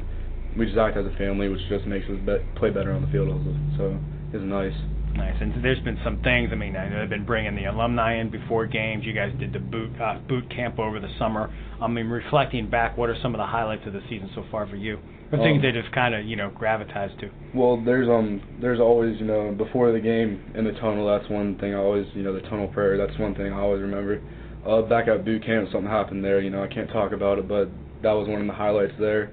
We 0.56 0.66
just 0.66 0.78
act 0.78 0.96
as 0.96 1.06
a 1.06 1.16
family, 1.18 1.50
which 1.50 1.62
just 1.70 1.86
makes 1.86 2.06
us 2.06 2.18
be- 2.26 2.46
play 2.56 2.70
better 2.70 2.92
on 2.92 3.02
the 3.02 3.08
field 3.08 3.30
also. 3.30 3.56
So, 3.78 3.98
it's 4.34 4.44
nice. 4.44 4.74
Nice. 5.18 5.36
And 5.42 5.64
there's 5.64 5.80
been 5.80 5.98
some 6.04 6.22
things. 6.22 6.50
I 6.52 6.56
mean, 6.56 6.76
I 6.76 6.88
know 6.88 7.00
they've 7.00 7.10
been 7.10 7.26
bringing 7.26 7.56
the 7.56 7.66
alumni 7.66 8.20
in 8.20 8.30
before 8.30 8.68
games. 8.68 9.04
You 9.04 9.14
guys 9.14 9.34
did 9.40 9.52
the 9.52 9.60
boot 9.60 9.90
uh, 10.00 10.20
boot 10.30 10.48
camp 10.50 10.78
over 10.78 11.00
the 11.00 11.10
summer. 11.18 11.52
I 11.82 11.88
mean, 11.88 12.08
reflecting 12.08 12.70
back, 12.70 12.96
what 12.98 13.10
are 13.10 13.18
some 13.22 13.34
of 13.34 13.40
the 13.40 13.46
highlights 13.46 13.82
of 13.88 13.94
the 13.94 14.02
season 14.10 14.30
so 14.36 14.46
far 14.52 14.68
for 14.68 14.76
you? 14.76 15.00
Or 15.32 15.40
things 15.40 15.58
Um, 15.58 15.62
they 15.62 15.72
just 15.72 15.92
kind 15.94 16.14
of 16.14 16.24
you 16.26 16.36
know 16.36 16.52
gravitize 16.52 17.20
to. 17.20 17.32
Well, 17.56 17.82
there's 17.84 18.08
um, 18.08 18.42
there's 18.62 18.80
always 18.80 19.20
you 19.20 19.26
know 19.26 19.52
before 19.58 19.92
the 19.92 20.00
game 20.00 20.52
in 20.54 20.66
the 20.66 20.74
tunnel. 20.74 21.08
That's 21.08 21.30
one 21.32 21.58
thing 21.58 21.74
I 21.74 21.78
always 21.78 22.06
you 22.14 22.22
know 22.22 22.34
the 22.34 22.48
tunnel 22.48 22.68
prayer. 22.68 22.96
That's 22.96 23.18
one 23.20 23.34
thing 23.34 23.52
I 23.52 23.60
always 23.60 23.82
remember. 23.82 24.22
Uh, 24.68 24.84
back 24.84 25.08
at 25.08 25.26
boot 25.26 25.44
camp, 25.44 25.70
something 25.72 25.90
happened 25.90 26.24
there. 26.24 26.42
You 26.42 26.52
know, 26.52 26.64
I 26.64 26.68
can't 26.68 26.90
talk 26.90 27.12
about 27.12 27.40
it, 27.40 27.48
but 27.48 27.70
that 28.04 28.12
was 28.12 28.28
one 28.28 28.42
of 28.42 28.48
the 28.48 28.54
highlights 28.54 28.94
there. 29.00 29.32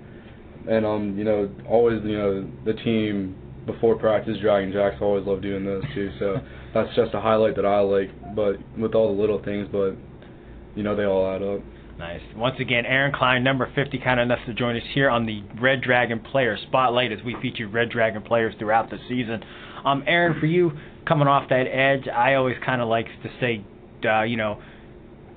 And 0.67 0.87
um, 0.87 1.19
you 1.19 1.25
know, 1.25 1.51
always 1.69 2.01
you 2.05 2.17
know 2.17 2.51
the 2.65 2.73
team 2.73 3.37
before 3.67 3.97
practice, 3.97 4.37
Dragon 4.41 4.73
Jacks 4.73 4.97
always 5.01 5.27
love 5.27 5.43
doing 5.43 5.65
those 5.65 5.85
too. 5.95 6.11
So 6.19 6.37
that's 6.75 6.95
just 6.95 7.15
a 7.15 7.21
highlight 7.21 7.57
that 7.57 7.67
I 7.67 7.81
like. 7.81 8.11
But 8.35 8.57
with 8.79 8.95
all 8.95 9.15
the 9.15 9.21
little 9.21 9.43
things, 9.43 9.69
but 9.71 9.93
you 10.75 10.83
know 10.83 10.97
they 10.97 11.05
all 11.05 11.35
add 11.35 11.43
up. 11.43 11.61
Nice. 11.99 12.21
Once 12.35 12.57
again, 12.59 12.85
Aaron 12.87 13.13
Klein, 13.13 13.45
number 13.45 13.71
50, 13.73 13.99
kind 13.99 14.19
of 14.19 14.25
enough 14.25 14.45
to 14.47 14.55
join 14.55 14.77
us 14.77 14.83
here 14.95 15.09
on 15.09 15.27
the 15.27 15.45
Red 15.61 15.81
Dragon 15.81 16.19
Player 16.19 16.59
Spotlight 16.67 17.13
as 17.13 17.21
we 17.25 17.37
feature 17.41 17.69
Red 17.69 17.91
Dragon 17.91 18.21
players 18.21 18.53
throughout 18.59 18.91
the 18.91 18.99
season. 19.09 19.45
Um, 19.85 20.03
Aaron, 20.07 20.41
for 20.41 20.47
you, 20.47 20.73
coming 21.07 21.29
off 21.29 21.49
that 21.51 21.67
edge, 21.69 22.09
I 22.09 22.35
always 22.35 22.57
kind 22.67 22.83
of 22.83 22.89
like 22.89 23.07
to 23.23 23.31
say, 23.41 23.65
uh, 24.09 24.23
you 24.23 24.37
know, 24.37 24.61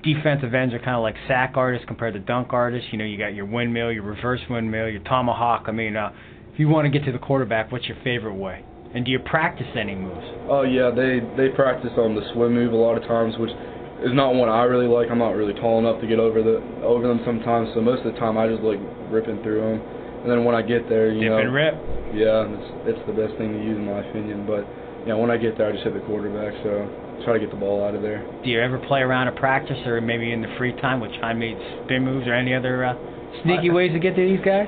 defensive 0.02 0.54
ends 0.54 0.74
are 0.74 0.78
kind 0.78 0.96
of 0.96 1.02
like 1.02 1.14
sack 1.28 1.52
artists 1.54 1.86
compared 1.86 2.14
to 2.14 2.20
dunk 2.20 2.52
artists. 2.52 2.88
You 2.90 2.98
know, 2.98 3.04
you 3.04 3.18
got 3.18 3.34
your 3.34 3.46
windmill, 3.46 3.92
your 3.92 4.02
reverse 4.02 4.40
windmill, 4.50 4.88
your 4.88 5.02
tomahawk. 5.02 5.64
I 5.66 5.72
mean, 5.72 5.96
uh, 5.96 6.12
if 6.58 6.60
you 6.60 6.66
want 6.66 6.90
to 6.90 6.90
get 6.90 7.06
to 7.06 7.12
the 7.14 7.22
quarterback, 7.22 7.70
what's 7.70 7.86
your 7.86 7.96
favorite 8.02 8.34
way? 8.34 8.64
And 8.92 9.04
do 9.04 9.12
you 9.12 9.20
practice 9.20 9.70
any 9.78 9.94
moves? 9.94 10.26
Oh 10.50 10.62
yeah, 10.66 10.90
they 10.90 11.22
they 11.38 11.54
practice 11.54 11.94
on 11.94 12.18
the 12.18 12.22
swim 12.34 12.50
move 12.52 12.72
a 12.72 12.76
lot 12.76 12.98
of 12.98 13.06
times, 13.06 13.38
which 13.38 13.54
is 14.02 14.10
not 14.10 14.34
one 14.34 14.48
I 14.48 14.66
really 14.66 14.90
like. 14.90 15.06
I'm 15.06 15.22
not 15.22 15.38
really 15.38 15.54
tall 15.54 15.78
enough 15.78 16.00
to 16.00 16.08
get 16.10 16.18
over 16.18 16.42
the 16.42 16.58
over 16.82 17.06
them 17.06 17.22
sometimes, 17.24 17.70
so 17.78 17.80
most 17.80 18.02
of 18.02 18.10
the 18.12 18.18
time 18.18 18.34
I 18.36 18.48
just 18.50 18.66
like 18.66 18.82
ripping 19.06 19.38
through 19.46 19.60
them. 19.62 19.78
And 20.26 20.26
then 20.26 20.42
when 20.42 20.58
I 20.58 20.62
get 20.66 20.88
there, 20.90 21.14
you 21.14 21.20
Dip 21.22 21.30
know, 21.30 21.38
and 21.38 21.54
rip. 21.54 21.74
yeah, 22.10 22.42
it's 22.50 22.98
it's 22.98 23.02
the 23.06 23.14
best 23.14 23.38
thing 23.38 23.54
to 23.54 23.60
use 23.62 23.78
in 23.78 23.86
my 23.86 24.02
opinion. 24.02 24.42
But 24.42 24.66
yeah, 25.06 25.14
when 25.14 25.30
I 25.30 25.38
get 25.38 25.54
there, 25.62 25.70
I 25.70 25.72
just 25.78 25.84
hit 25.86 25.94
the 25.94 26.02
quarterback, 26.10 26.58
so 26.66 26.90
try 27.22 27.38
to 27.38 27.38
get 27.38 27.54
the 27.54 27.60
ball 27.62 27.86
out 27.86 27.94
of 27.94 28.02
there. 28.02 28.26
Do 28.42 28.50
you 28.50 28.58
ever 28.58 28.82
play 28.82 28.98
around 29.06 29.30
at 29.30 29.38
practice 29.38 29.78
or 29.86 30.00
maybe 30.00 30.34
in 30.34 30.42
the 30.42 30.50
free 30.58 30.74
time 30.82 30.98
with 30.98 31.14
Chime-made 31.22 31.54
spin 31.86 32.02
moves 32.02 32.26
or 32.26 32.34
any 32.34 32.50
other 32.50 32.82
uh, 32.82 32.98
sneaky 33.46 33.70
I- 33.70 33.74
ways 33.78 33.92
to 33.94 34.02
get 34.02 34.16
to 34.18 34.26
these 34.26 34.42
guys? 34.42 34.66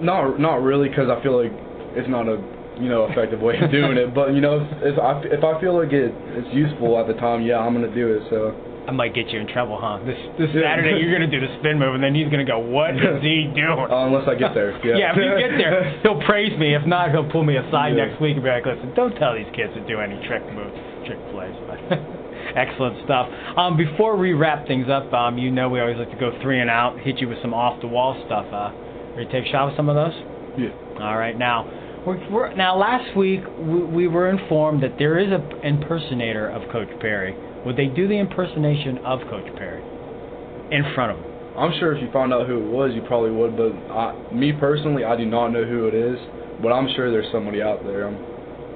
Not 0.00 0.38
not 0.40 0.62
really, 0.62 0.88
because 0.88 1.08
I 1.10 1.22
feel 1.22 1.36
like 1.42 1.52
it's 1.94 2.08
not 2.08 2.26
a 2.28 2.40
you 2.80 2.88
know 2.88 3.06
effective 3.06 3.40
way 3.40 3.58
of 3.60 3.70
doing 3.70 3.96
it. 3.96 4.14
But 4.14 4.34
you 4.34 4.40
know, 4.40 4.60
if, 4.60 4.94
if 4.94 4.98
I 4.98 5.20
if 5.30 5.42
I 5.44 5.60
feel 5.60 5.78
like 5.78 5.92
it 5.92 6.10
it's 6.34 6.50
useful 6.54 6.98
at 6.98 7.06
the 7.06 7.14
time, 7.14 7.42
yeah, 7.42 7.58
I'm 7.58 7.72
gonna 7.74 7.94
do 7.94 8.14
it. 8.18 8.22
So 8.30 8.50
I 8.86 8.92
might 8.92 9.14
get 9.14 9.30
you 9.30 9.40
in 9.40 9.46
trouble, 9.46 9.78
huh? 9.80 10.02
This 10.04 10.18
this 10.36 10.50
Yeah. 10.52 10.74
Saturday 10.74 10.98
you're 11.00 11.12
gonna 11.14 11.30
do 11.30 11.40
the 11.40 11.48
spin 11.60 11.78
move 11.78 11.94
and 11.94 12.02
then 12.02 12.14
he's 12.14 12.28
gonna 12.28 12.44
go, 12.44 12.58
What 12.58 12.96
is 12.98 13.22
he 13.22 13.48
doing? 13.54 13.86
uh, 13.88 14.06
unless 14.10 14.26
I 14.28 14.34
get 14.34 14.52
there, 14.52 14.74
yeah. 14.84 15.14
if 15.14 15.16
you 15.16 15.30
get 15.38 15.56
there, 15.56 16.00
he'll 16.02 16.20
praise 16.26 16.52
me. 16.58 16.74
If 16.74 16.84
not, 16.84 17.10
he'll 17.14 17.30
pull 17.30 17.44
me 17.44 17.56
aside 17.56 17.94
Yeah. 17.96 18.06
next 18.10 18.20
week 18.20 18.34
and 18.34 18.42
be 18.44 18.50
like, 18.50 18.66
"Listen, 18.66 18.92
don't 18.94 19.14
tell 19.16 19.32
these 19.38 19.48
kids 19.54 19.72
to 19.78 19.80
do 19.86 20.00
any 20.00 20.18
trick 20.26 20.42
moves, 20.52 20.74
trick 21.06 21.16
plays." 21.32 21.54
But 21.64 21.78
excellent 22.58 22.98
stuff. 23.06 23.30
Um, 23.56 23.76
before 23.78 24.16
we 24.18 24.32
wrap 24.34 24.66
things 24.66 24.90
up, 24.90 25.08
um, 25.14 25.38
you 25.38 25.50
know 25.50 25.68
we 25.70 25.80
always 25.80 25.96
like 25.96 26.10
to 26.10 26.18
go 26.20 26.36
three 26.42 26.60
and 26.60 26.68
out, 26.68 26.98
hit 27.00 27.20
you 27.22 27.28
with 27.28 27.38
some 27.40 27.54
off 27.54 27.80
the 27.80 27.86
wall 27.88 28.20
stuff. 28.26 28.46
Uh, 28.52 28.70
ready 29.16 29.26
to 29.26 29.32
take 29.32 29.46
a 29.46 29.50
shot 29.50 29.66
with 29.68 29.76
some 29.76 29.88
of 29.88 29.96
those? 29.96 30.14
yeah. 30.58 30.70
All 31.00 31.18
right, 31.18 31.36
now. 31.36 31.66
We're, 32.06 32.20
we're, 32.30 32.54
now, 32.54 32.76
last 32.76 33.16
week 33.16 33.40
we, 33.58 33.82
we 33.82 34.08
were 34.08 34.28
informed 34.28 34.82
that 34.82 34.98
there 34.98 35.18
is 35.18 35.32
an 35.32 35.40
impersonator 35.64 36.50
of 36.50 36.70
Coach 36.70 36.88
Parry. 37.00 37.34
Would 37.64 37.76
they 37.76 37.86
do 37.86 38.06
the 38.06 38.18
impersonation 38.18 38.98
of 38.98 39.20
Coach 39.30 39.48
Parry 39.56 39.82
in 40.70 40.84
front 40.94 41.12
of 41.12 41.24
him? 41.24 41.34
I'm 41.56 41.72
sure 41.78 41.96
if 41.96 42.02
you 42.02 42.12
found 42.12 42.34
out 42.34 42.46
who 42.46 42.58
it 42.58 42.70
was, 42.70 42.92
you 42.94 43.02
probably 43.08 43.30
would. 43.30 43.56
But 43.56 43.72
I, 43.90 44.12
me 44.34 44.52
personally, 44.52 45.04
I 45.04 45.16
do 45.16 45.24
not 45.24 45.48
know 45.48 45.64
who 45.64 45.86
it 45.88 45.94
is. 45.94 46.18
But 46.60 46.72
I'm 46.72 46.88
sure 46.94 47.10
there's 47.10 47.30
somebody 47.32 47.62
out 47.62 47.82
there. 47.84 48.06
I'm, 48.06 48.18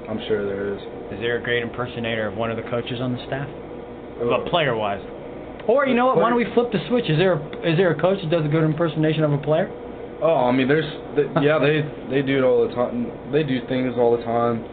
I'm 0.09 0.19
sure 0.27 0.45
there 0.45 0.73
is. 0.73 0.81
Is 1.13 1.19
there 1.19 1.37
a 1.37 1.43
great 1.43 1.63
impersonator 1.63 2.27
of 2.27 2.35
one 2.35 2.51
of 2.51 2.57
the 2.57 2.67
coaches 2.69 2.99
on 2.99 3.13
the 3.13 3.21
staff? 3.27 3.47
Uh, 4.19 4.25
But 4.25 4.49
player 4.49 4.75
wise. 4.75 5.03
Or 5.67 5.85
you 5.85 5.93
know 5.93 6.07
what? 6.07 6.17
Why 6.17 6.29
don't 6.29 6.37
we 6.37 6.47
flip 6.53 6.71
the 6.71 6.79
switch? 6.89 7.05
Is 7.09 7.17
there 7.17 7.33
a, 7.33 7.71
is 7.71 7.77
there 7.77 7.91
a 7.91 7.99
coach 7.99 8.17
that 8.23 8.31
does 8.31 8.45
a 8.45 8.49
good 8.49 8.63
impersonation 8.63 9.23
of 9.23 9.33
a 9.33 9.37
player? 9.37 9.69
Oh, 10.21 10.47
I 10.47 10.51
mean, 10.51 10.67
there's, 10.67 10.89
th 11.15 11.27
yeah, 11.41 11.59
they 11.59 11.79
they 12.11 12.21
do 12.21 12.37
it 12.39 12.43
all 12.43 12.67
the 12.67 12.75
time. 12.75 13.07
They 13.31 13.43
do 13.43 13.63
things 13.67 13.95
all 13.97 14.17
the 14.17 14.23
time. 14.23 14.65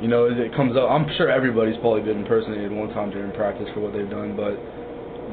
You 0.00 0.08
know, 0.08 0.26
it 0.26 0.54
comes 0.56 0.76
up. 0.76 0.90
I'm 0.90 1.06
sure 1.16 1.28
everybody's 1.30 1.76
probably 1.78 2.02
been 2.02 2.24
impersonated 2.24 2.72
one 2.72 2.88
time 2.92 3.10
during 3.10 3.32
practice 3.32 3.68
for 3.74 3.80
what 3.80 3.92
they've 3.92 4.08
done. 4.08 4.34
But 4.34 4.56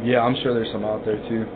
yeah, 0.04 0.22
I'm 0.22 0.36
sure 0.44 0.54
there's 0.54 0.72
some 0.72 0.84
out 0.84 1.04
there 1.06 1.18
too. 1.28 1.48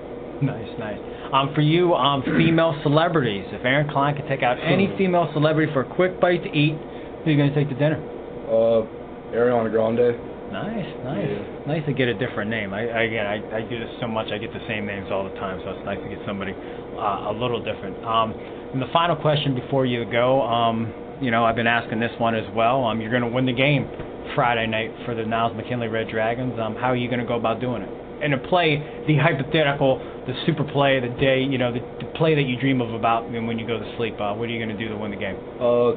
Nice, 0.42 0.68
nice. 0.80 1.00
Um, 1.32 1.54
for 1.54 1.62
you, 1.62 1.94
um, 1.94 2.24
female 2.24 2.78
celebrities. 2.84 3.46
If 3.52 3.64
Aaron 3.64 3.90
Klein 3.90 4.16
could 4.16 4.28
take 4.28 4.44
out 4.44 4.58
any 4.60 4.92
female 4.98 5.30
celebrity 5.34 5.72
for 5.72 5.82
a 5.82 5.96
quick 5.96 6.20
bite 6.20 6.44
to 6.44 6.50
eat, 6.52 6.76
who 6.76 7.30
are 7.30 7.32
you 7.32 7.38
going 7.38 7.54
to 7.54 7.56
take 7.56 7.70
to 7.70 7.76
dinner? 7.76 8.00
Uh, 8.48 8.84
Ariana 9.32 9.72
Grande. 9.72 10.20
Nice, 10.52 10.86
nice, 11.04 11.28
Yeah. 11.28 11.66
nice 11.68 11.86
to 11.86 11.94
get 11.94 12.08
a 12.08 12.14
different 12.14 12.50
name. 12.50 12.74
I, 12.74 12.88
I 12.88 13.02
again, 13.04 13.26
I, 13.26 13.58
I 13.58 13.62
do 13.62 13.80
this 13.80 13.90
so 14.00 14.08
much, 14.08 14.32
I 14.32 14.38
get 14.38 14.54
the 14.54 14.64
same 14.68 14.86
names 14.86 15.08
all 15.12 15.24
the 15.24 15.36
time, 15.36 15.60
so 15.64 15.72
it's 15.72 15.86
nice 15.86 15.98
to 16.00 16.10
get 16.10 16.20
somebody 16.26 16.54
uh, 16.54 17.32
a 17.32 17.34
little 17.34 17.60
different. 17.64 17.98
Um, 18.06 18.34
and 18.74 18.82
the 18.82 18.88
final 18.94 19.16
question 19.16 19.56
before 19.56 19.86
you 19.86 20.06
go, 20.06 20.42
um, 20.44 20.94
you 21.22 21.32
know, 21.32 21.44
I've 21.46 21.56
been 21.56 21.68
asking 21.68 22.00
this 22.00 22.12
one 22.20 22.36
as 22.36 22.46
well. 22.54 22.86
Um, 22.86 23.02
you're 23.02 23.12
going 23.12 23.24
to 23.24 23.30
win 23.34 23.46
the 23.46 23.54
game 23.54 23.88
Friday 24.36 24.68
night 24.68 24.92
for 25.06 25.16
the 25.16 25.26
Niles 25.26 25.56
McKinley 25.56 25.88
Red 25.88 26.10
Dragons. 26.10 26.54
Um, 26.60 26.76
how 26.76 26.92
are 26.92 26.96
you 26.96 27.08
going 27.08 27.22
to 27.22 27.26
go 27.26 27.36
about 27.36 27.60
doing 27.60 27.82
it? 27.82 27.90
And 28.22 28.32
to 28.32 28.38
play 28.50 28.78
the 29.08 29.18
hypothetical, 29.18 29.98
the 30.28 30.34
super 30.46 30.64
play, 30.64 31.00
the 31.00 31.10
day, 31.20 31.42
you 31.42 31.58
know, 31.58 31.72
the, 31.72 31.80
the 32.00 32.12
play 32.16 32.36
that 32.36 32.44
you 32.44 32.58
dream 32.60 32.82
of 32.82 32.94
about 32.94 33.30
when 33.32 33.58
you 33.60 33.68
go 33.68 33.80
to 33.80 33.94
sleep. 33.98 34.16
Uh, 34.20 34.34
what 34.34 34.50
are 34.50 34.54
you 34.54 34.64
going 34.64 34.76
to 34.76 34.82
do 34.82 34.90
to 34.90 34.98
win 34.98 35.12
the 35.12 35.18
game? 35.18 35.36
Uh, 35.60 35.96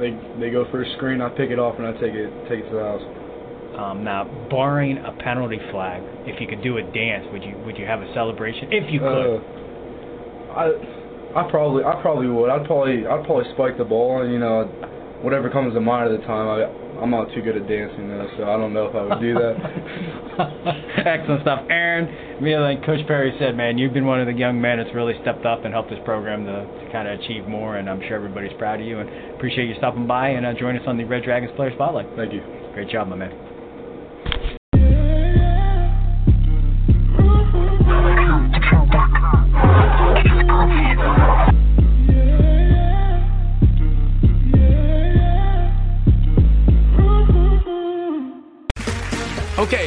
they 0.00 0.10
they 0.40 0.50
go 0.50 0.68
for 0.70 0.82
a 0.82 0.92
screen. 0.96 1.20
I 1.20 1.28
pick 1.28 1.50
it 1.50 1.58
off 1.58 1.76
and 1.78 1.86
I 1.86 1.92
take 1.92 2.14
it 2.14 2.32
take 2.48 2.64
it 2.64 2.68
to 2.70 2.76
the 2.76 2.82
house. 2.82 3.04
Um, 3.76 4.04
now, 4.04 4.24
barring 4.50 4.98
a 4.98 5.12
penalty 5.22 5.58
flag, 5.70 6.02
if 6.26 6.40
you 6.40 6.46
could 6.46 6.62
do 6.62 6.78
a 6.78 6.82
dance, 6.82 7.26
would 7.32 7.42
you 7.42 7.56
would 7.66 7.76
you 7.76 7.86
have 7.86 8.00
a 8.02 8.12
celebration? 8.14 8.68
If 8.70 8.92
you 8.92 9.00
could. 9.00 9.36
Uh, 9.36 10.54
I 10.54 10.64
I 11.34 11.50
probably 11.50 11.84
I 11.84 12.00
probably 12.00 12.28
would. 12.28 12.50
I'd 12.50 12.66
probably 12.66 13.06
I'd 13.06 13.24
probably 13.24 13.50
spike 13.54 13.76
the 13.76 13.84
ball 13.84 14.22
and 14.22 14.32
you 14.32 14.38
know 14.38 14.64
whatever 15.22 15.50
comes 15.50 15.74
to 15.74 15.80
mind 15.80 16.12
at 16.12 16.20
the 16.20 16.26
time. 16.26 16.46
I 16.46 16.70
I'm 17.02 17.10
not 17.10 17.26
too 17.34 17.42
good 17.42 17.56
at 17.56 17.66
dancing 17.66 18.08
though, 18.08 18.28
so 18.38 18.44
I 18.44 18.56
don't 18.56 18.72
know 18.72 18.86
if 18.86 18.94
I 18.94 19.02
would 19.02 19.20
do 19.20 19.34
that. 19.34 19.54
Excellent 21.06 21.42
stuff, 21.42 21.66
Aaron. 21.68 22.42
Me 22.42 22.56
like 22.56 22.84
Coach 22.86 23.04
Parry 23.06 23.34
said, 23.38 23.56
man, 23.56 23.78
you've 23.78 23.92
been 23.92 24.06
one 24.06 24.20
of 24.20 24.26
the 24.26 24.32
young 24.32 24.60
men 24.60 24.78
that's 24.78 24.94
really 24.94 25.14
stepped 25.22 25.44
up 25.44 25.64
and 25.64 25.74
helped 25.74 25.90
this 25.90 25.98
program 26.04 26.44
to, 26.46 26.64
to 26.64 26.92
kind 26.92 27.08
of 27.08 27.18
achieve 27.18 27.48
more, 27.48 27.76
and 27.76 27.90
I'm 27.90 28.00
sure 28.00 28.14
everybody's 28.14 28.56
proud 28.58 28.80
of 28.80 28.86
you 28.86 29.00
and 29.00 29.34
appreciate 29.34 29.68
you 29.68 29.74
stopping 29.78 30.06
by 30.06 30.28
and 30.30 30.46
uh, 30.46 30.54
joining 30.54 30.82
us 30.82 30.88
on 30.88 30.96
the 30.96 31.04
Red 31.04 31.24
Dragons 31.24 31.52
Player 31.56 31.72
Spotlight. 31.74 32.06
Thank 32.16 32.32
you. 32.32 32.42
Great 32.74 32.90
job, 32.90 33.08
my 33.08 33.16
man. 33.16 33.53